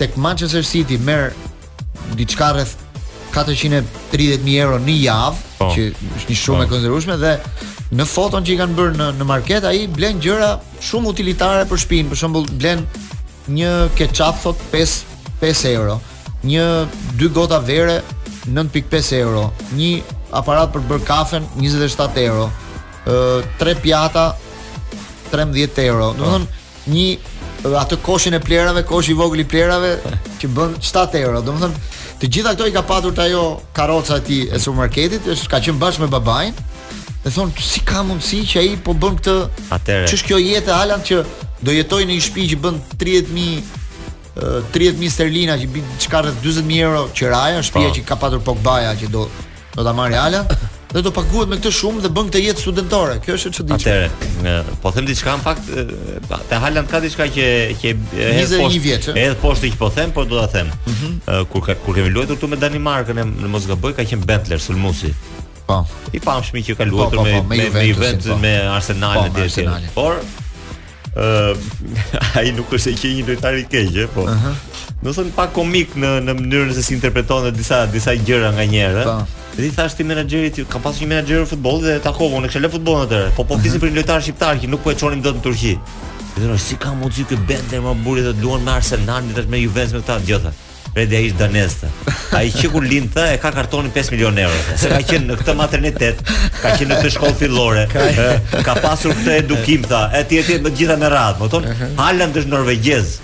[0.00, 1.30] tek Manchester City merr
[2.18, 2.74] diçka rreth
[3.34, 5.70] 430.000 euro në javë, oh.
[5.70, 5.88] që
[6.18, 6.64] është një shumë oh.
[6.64, 6.74] e po.
[6.74, 7.36] konsiderueshme dhe
[7.94, 11.84] në foton që i kanë bërë në në market ai blen gjëra shumë utilitare për
[11.84, 12.82] shtëpinë, për shembull blen
[13.52, 15.98] një ketchup thot 5 5 euro,
[16.46, 16.64] një
[17.18, 18.00] dy gota vere
[18.46, 19.98] 9.5 euro, një
[20.34, 22.48] aparat për bër kafe 27 euro,
[23.06, 24.28] 3 tre pjata
[25.30, 26.12] 13 euro.
[26.12, 26.46] Do të thonë
[26.94, 29.92] një atë koshin e plerave, kosh i vogël i plerave
[30.40, 31.42] që bën 7 euro.
[31.44, 31.82] Do të thonë
[32.24, 35.80] të gjitha këto i ka patur ajo karroca e tij e supermarketit, është ka qenë
[35.82, 36.54] bashkë me babain.
[37.24, 39.34] Dhe thonë si ka mundësi që ai po bën këtë?
[39.76, 40.08] Atëre.
[40.08, 41.22] Ç'është kjo jetë e Alan që
[41.64, 43.82] do jetoj në një shtëpi që bën 30000
[44.74, 47.96] 30000 sterlina që bën çka rreth 40000 euro qiraja, shtëpia po.
[48.00, 49.24] që ka patur Pogbaja që do
[49.76, 50.40] do ta marrë ala
[50.94, 53.14] dhe do paguhet me këtë shumë dhe bën këtë jetë studentore.
[53.24, 53.94] Kjo është çuditshme.
[53.94, 55.72] Atëre, po them diçka, në fakt
[56.50, 57.46] te Haland ka diçka që
[57.82, 59.14] që është poshtë.
[59.18, 60.70] Edhe poshtë që po them, por do ta them.
[60.86, 61.48] Mhm.
[61.50, 65.10] Kur kur kemi luajtur këtu me Danimarkën, në Mosgaboj, ka qenë Bentler Sulmusi.
[65.66, 65.80] Po.
[66.12, 69.66] I pamshëm që ka po, luajtur po, me me Juventus, me Arsenal në dieshë.
[69.98, 70.22] Por
[71.18, 71.54] uh,
[72.38, 74.24] ai nuk është e që një lojtar i keq, eh, po.
[74.24, 74.54] Uh -huh.
[75.02, 78.64] Do të thonë pa komik në në mënyrën se si interpretonte disa disa gjëra nga
[78.64, 79.00] njerë.
[79.00, 79.04] Eh.
[79.04, 79.26] Po.
[79.56, 82.62] Dhe i thash ti menaxherit, ka pasur një menaxher në futbollit dhe takova unë kësaj
[82.62, 83.30] lë futbollin atëre.
[83.36, 83.82] Po po flisim uh -huh.
[83.82, 85.78] për një lojtar shqiptar që nuk po e çonim dot në Turqi.
[86.36, 89.92] Dhe thonë si ka muzikë bende Bender më buri të luan me Arsenal, me Juventus
[89.94, 90.52] me këta gjëta.
[90.94, 91.72] Redi ai danes.
[92.36, 95.36] Ai që kur lind thë e ka kartonin 5 milionë euro, se ka qenë në
[95.40, 96.20] këtë maternitet,
[96.60, 97.82] ka qenë në këtë shkollë fillore,
[98.68, 100.04] ka pasur këtë edukim tha.
[100.14, 101.66] E ti ti të gjitha në radhë, më thon,
[101.98, 103.16] Haaland është norvegjez.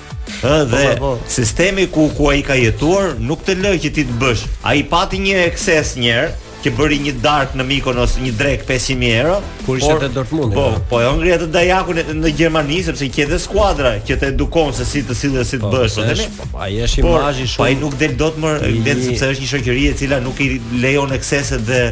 [0.43, 1.31] Ë dhe po, po, po.
[1.39, 4.45] sistemi ku ku ai ka jetuar nuk të lë që ti të bësh.
[4.71, 6.31] Ai pati një ekses herë,
[6.65, 10.55] që bëri një dark në Mikon ose një drek 500 euro, kur ishte te Dortmundi.
[10.57, 14.19] Po, po, po e ngri atë Dajakun në Gjermani sepse i ke dhe skuadra që
[14.21, 16.27] të edukon se si të sillesh si të po, bësh.
[16.41, 17.63] Po, ai është imazhi shumë.
[17.63, 18.53] Po ai nuk del dot më
[18.85, 19.09] vet i...
[19.09, 20.51] sepse është një shoqëri e cila nuk i
[20.85, 21.83] lejon ekseset dhe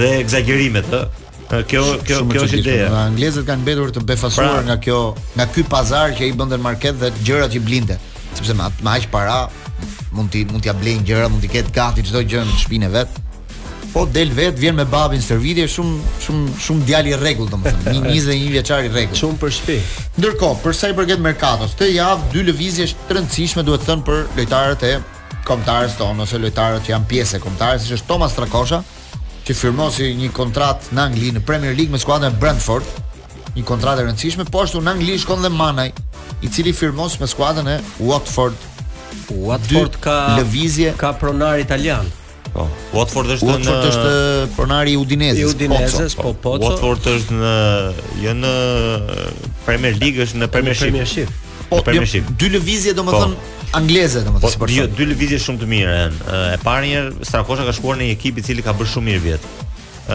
[0.00, 1.08] dhe eksagjerimet, ëh.
[1.48, 2.88] Kjo kjo Shumë kjo është ideja.
[2.90, 4.98] Pra, anglezët kanë mbetur të befasuar pra, nga kjo
[5.38, 7.96] nga ky pazar që i bën der market dhe gjërat që blinde.
[8.36, 9.38] Sepse me aq para
[10.12, 13.16] mund ti mund t'ia blejnë gjëra, mund t'i ketë gati çdo gjë në shtëpinë vet
[13.92, 18.50] po del vet vjen me babin shërbimi shumë shumë shumë djalë i rregull domethënë 21
[18.56, 22.44] vjeçar i rregull shumë për shtëpi ndërkohë për sa i përket merkatos këtë javë dy
[22.50, 24.92] lëvizje të rëndësishme duhet thënë për lojtarët e
[25.48, 28.82] kombëtarës tonë ose lojtarët që janë pjesë e kombëtarës siç është Tomas Trakosha
[29.48, 32.84] që firmosi një kontratë në Angli në Premier League me skuadrën Brentford
[33.56, 35.88] një kontratë e rëndësishme po ashtu në Angli shkon dhe Manaj
[36.44, 38.68] i cili firmos me skuadrën e Watford
[39.32, 42.12] Watford ka lëvizje ka pronar italian
[42.58, 42.66] Po.
[42.98, 46.16] Watford është në Watford është pronari i Udinezës.
[46.16, 46.56] I po po.
[46.62, 47.54] Watford është në
[48.24, 48.54] jo në
[49.66, 51.28] Premier League, është në Premier League.
[51.68, 52.26] Po, në Premier League.
[52.26, 53.70] Jo, dy lëvizje domethënë po.
[53.78, 54.64] angleze domethënë.
[54.64, 56.20] Po, jo, dy lëvizje shumë të mira janë.
[56.56, 59.12] E parë një herë Strakosha ka shkuar në një ekip i cili ka bërë shumë
[59.12, 59.50] mirë vjet.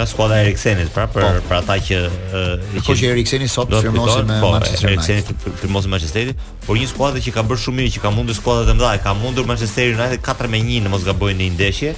[0.10, 1.42] Skuadra e Eriksenit, pra për po.
[1.52, 2.80] për ata që e kanë.
[2.88, 5.04] Kjo që Eriksenit sot firmosen me po, Manchester United.
[5.04, 8.02] Po, Eriksenit firmosen me Manchester United, por një skuadër që ka bërë shumë mirë, që
[8.02, 11.54] ka mundur skuadrat e mëdha, ka mundur Manchester United 4-1 në mos gaboj në një
[11.60, 11.94] ndeshje.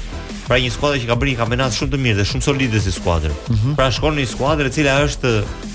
[0.45, 2.91] Pra një skuadër që ka bërë një kampionat shumë të mirë dhe shumë solide si
[2.93, 3.31] skuadër.
[3.31, 3.75] Mm -hmm.
[3.79, 5.31] Pra shkon në një skuadër e cila është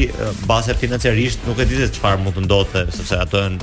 [0.47, 3.59] uh, financiarisht nuk e di se çfarë mund të ndodhte sepse ato janë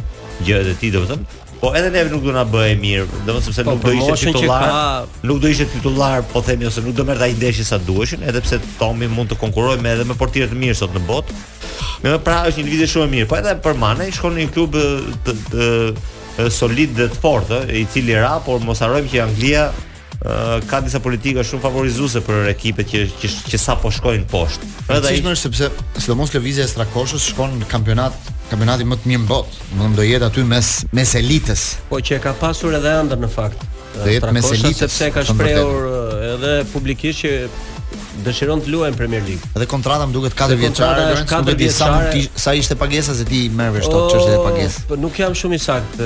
[0.47, 1.27] gjëra të tjera, domethënë.
[1.63, 4.65] Po edhe neve nuk do na bëhej mirë, domosë sepse po, nuk do ishte titullar.
[4.67, 5.19] Ka...
[5.31, 8.43] Nuk do ishte titullar, po themi ose nuk do të ai ndeshje sa duheshin, edhe
[8.43, 11.37] pse Tomi mund të konkurrojë me edhe me portierë të mirë sot në botë.
[12.03, 14.49] Me më pra është një lëvizje shumë e mirë, po edhe për Manë, shkon në
[14.49, 15.71] një klub të, të,
[16.41, 19.69] të solid dhe të fortë, i cili ra, por mos harojmë që Anglia
[20.71, 24.69] ka disa politika shumë favorizuese për ekipet që që, që sapo shkojnë poshtë.
[24.95, 25.71] Edhe ai është sepse
[26.05, 29.67] sidomos lëvizja e Strakoshës shkon në kampionat kampionati më të mirë në botë.
[29.81, 31.67] Do do jetë aty mes mes elitës.
[31.91, 33.67] Po që e ka pasur edhe ëndër në fakt.
[33.97, 35.91] Do jetë mes elitës sepse ka shprehur
[36.37, 37.35] edhe publikisht që
[38.27, 39.41] dëshiron të luajnë Premier League.
[39.57, 41.89] Dhe kontrata më duket 4 vjeçare, Lorenzo sa
[42.43, 44.83] sa ishte pagesa se ti merr vesh tot çështje pagesë.
[44.91, 45.97] Po nuk jam shumë i sakt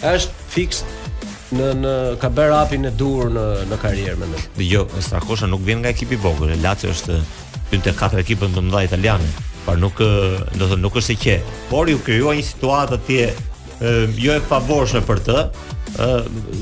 [0.03, 0.83] është fix
[1.51, 1.93] në në
[2.23, 4.63] ka bërë hapin e dur në në karrierë më mend.
[4.65, 7.17] jo, Strakosha nuk vjen nga ekipi i vogël, Lazio është
[7.73, 9.27] një të katër më të mëdha italiane,
[9.65, 11.37] por nuk do të thonë nuk është e qe.
[11.71, 13.19] Por ju krijuai një situatë ti
[14.25, 15.39] jo e favorshme për të.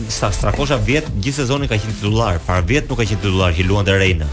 [0.09, 3.67] Sa Strakosha vjet gjithë sezonin ka qenë titullar, para vjet nuk ka qenë titullar, që
[3.69, 4.27] luante Reina.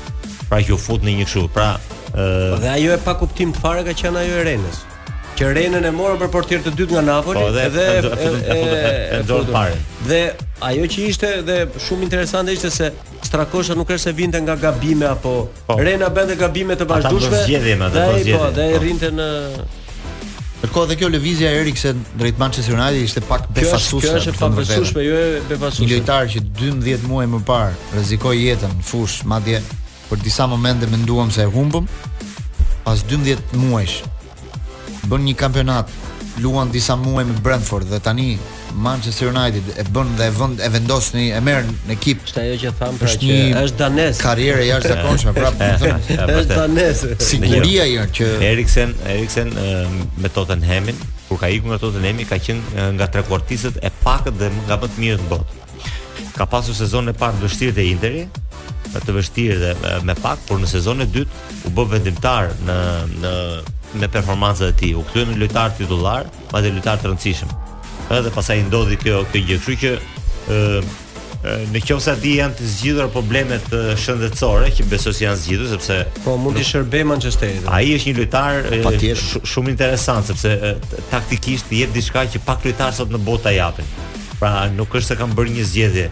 [0.49, 1.78] Pra që u fut në një kështu, pra
[2.16, 4.84] Po dhe ajo e pa kuptim të fare ka qenë ajo e Renës
[5.36, 9.79] që Renën e morën për portier të dytë nga Napoli po, dhe e dorë parë.
[10.07, 10.19] Dhe
[10.69, 12.91] ajo që ishte dhe shumë interesante ishte se
[13.25, 15.36] Strakosha nuk është se vinte nga gabime apo
[15.67, 17.33] po, Rena bënte gabime të vazhdueshme.
[17.33, 18.45] Ata zgjedhin atë pozicion.
[18.45, 19.19] Po, dhe rrinte po.
[19.19, 24.15] në përkohë dhe kjo lëvizja e Eriksen drejt Manchester United ishte pak befasueshme.
[24.15, 25.19] Kjo është pak befasueshme, jo
[25.51, 25.86] befasueshme.
[25.89, 29.59] Një lojtar që 12 muaj më parë rrezikoi jetën në fush, madje
[30.07, 31.91] për disa momente menduam se e humbëm.
[32.86, 33.99] Pas 12 muajsh
[35.10, 35.91] bën një kampionat,
[36.43, 38.36] luan disa muaj me Brentford dhe tani
[38.84, 42.24] Manchester United e bën dhe e vend e vendos në e merr në ekip.
[42.28, 44.20] Është ajo që tham pra që është danes.
[44.22, 45.70] Karriere jashtëzakonshme prapë.
[46.39, 47.03] Është danes.
[47.24, 49.53] Siguria jo që Eriksen, Eriksen
[50.22, 50.97] me Tottenhamin,
[51.30, 55.06] kur ka ikur nga Tottenhami ka qenë nga trekuartistët e pakët dhe nga më të
[55.06, 55.62] mirët botë.
[56.36, 58.26] Ka pasur sezonin e parë vështirë te Interi,
[58.95, 62.76] të vështirë dhe me pak, por në sezonin e dytë u bë vendimtar në
[63.22, 63.34] në
[63.99, 64.95] me performancat e tij.
[64.99, 67.51] U kthye në lojtar titullar, madje lojtar të rëndësishëm.
[68.19, 69.57] Edhe pasaj ndodhi kjo kjo gjë.
[69.65, 69.95] Kështu që
[70.49, 70.83] ë
[71.69, 73.67] në qofsa di janë të zgjidhur problemet
[74.01, 77.67] shëndetësore që besoj se janë zgjidhur sepse po mund të shërbej Manchesterit.
[77.69, 80.53] Ai është një lojtar shumë interesant sepse
[81.13, 83.93] taktikisht i jep diçka që pa lojtar sot në botë japin.
[84.39, 86.07] Pra nuk është se kanë bërë një zgjedhje,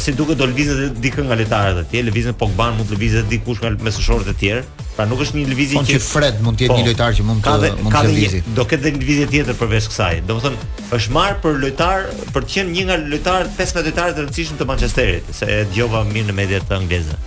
[0.00, 3.58] si duket do lvizë dikë nga letarë të tjerë, lvizën Pogba mund të lvizë dikush
[3.60, 4.62] nga mesoshorët e tjerë.
[4.96, 7.42] Pra nuk është një lvizje që Fred mund të jetë po, një lojtar që mund
[7.44, 8.40] të kade, mund të lvizë.
[8.56, 10.14] Do këtë dhe një lvizje tjetër kësaj, vesh kësaj.
[10.30, 10.56] Domethën
[10.96, 14.56] është marr për lojtar për të qenë një nga lojtarët pesë nga lojtarët e rëndësishëm
[14.56, 17.18] të Manchesterit, se e dëgova mirë në mediat të angleze.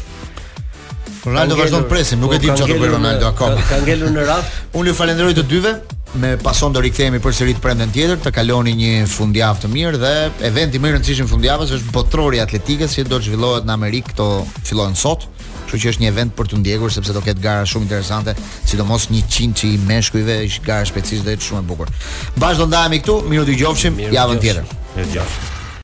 [1.22, 3.66] Ronaldo Ronaldo vazhdon të presim, nuk e di çfarë do bëj Ronaldo akoma.
[3.68, 4.54] Ka ngelur në radh.
[4.78, 5.76] Unë ju falenderoj të dyve
[6.14, 10.10] me pason do rikthehemi përsëri të prandën tjetër të kaloni një fundjavë të mirë dhe
[10.48, 14.26] eventi më i rëndësishëm fundjavës është botrori atletikës që do të zhvillohet në Amerikë këto
[14.68, 15.28] fillojnë sot
[15.72, 18.34] Kështu që është një event për të ndjekur sepse do ketë gara shumë interesante,
[18.68, 21.94] sidomos 100 çi meshkujve, është gara specifike dhe shumë e bukur.
[22.36, 24.74] Bashkë do ndahemi këtu, mirë u dëgjofshim, javën tjetër.
[24.98, 25.61] Mirë dëgjofshim.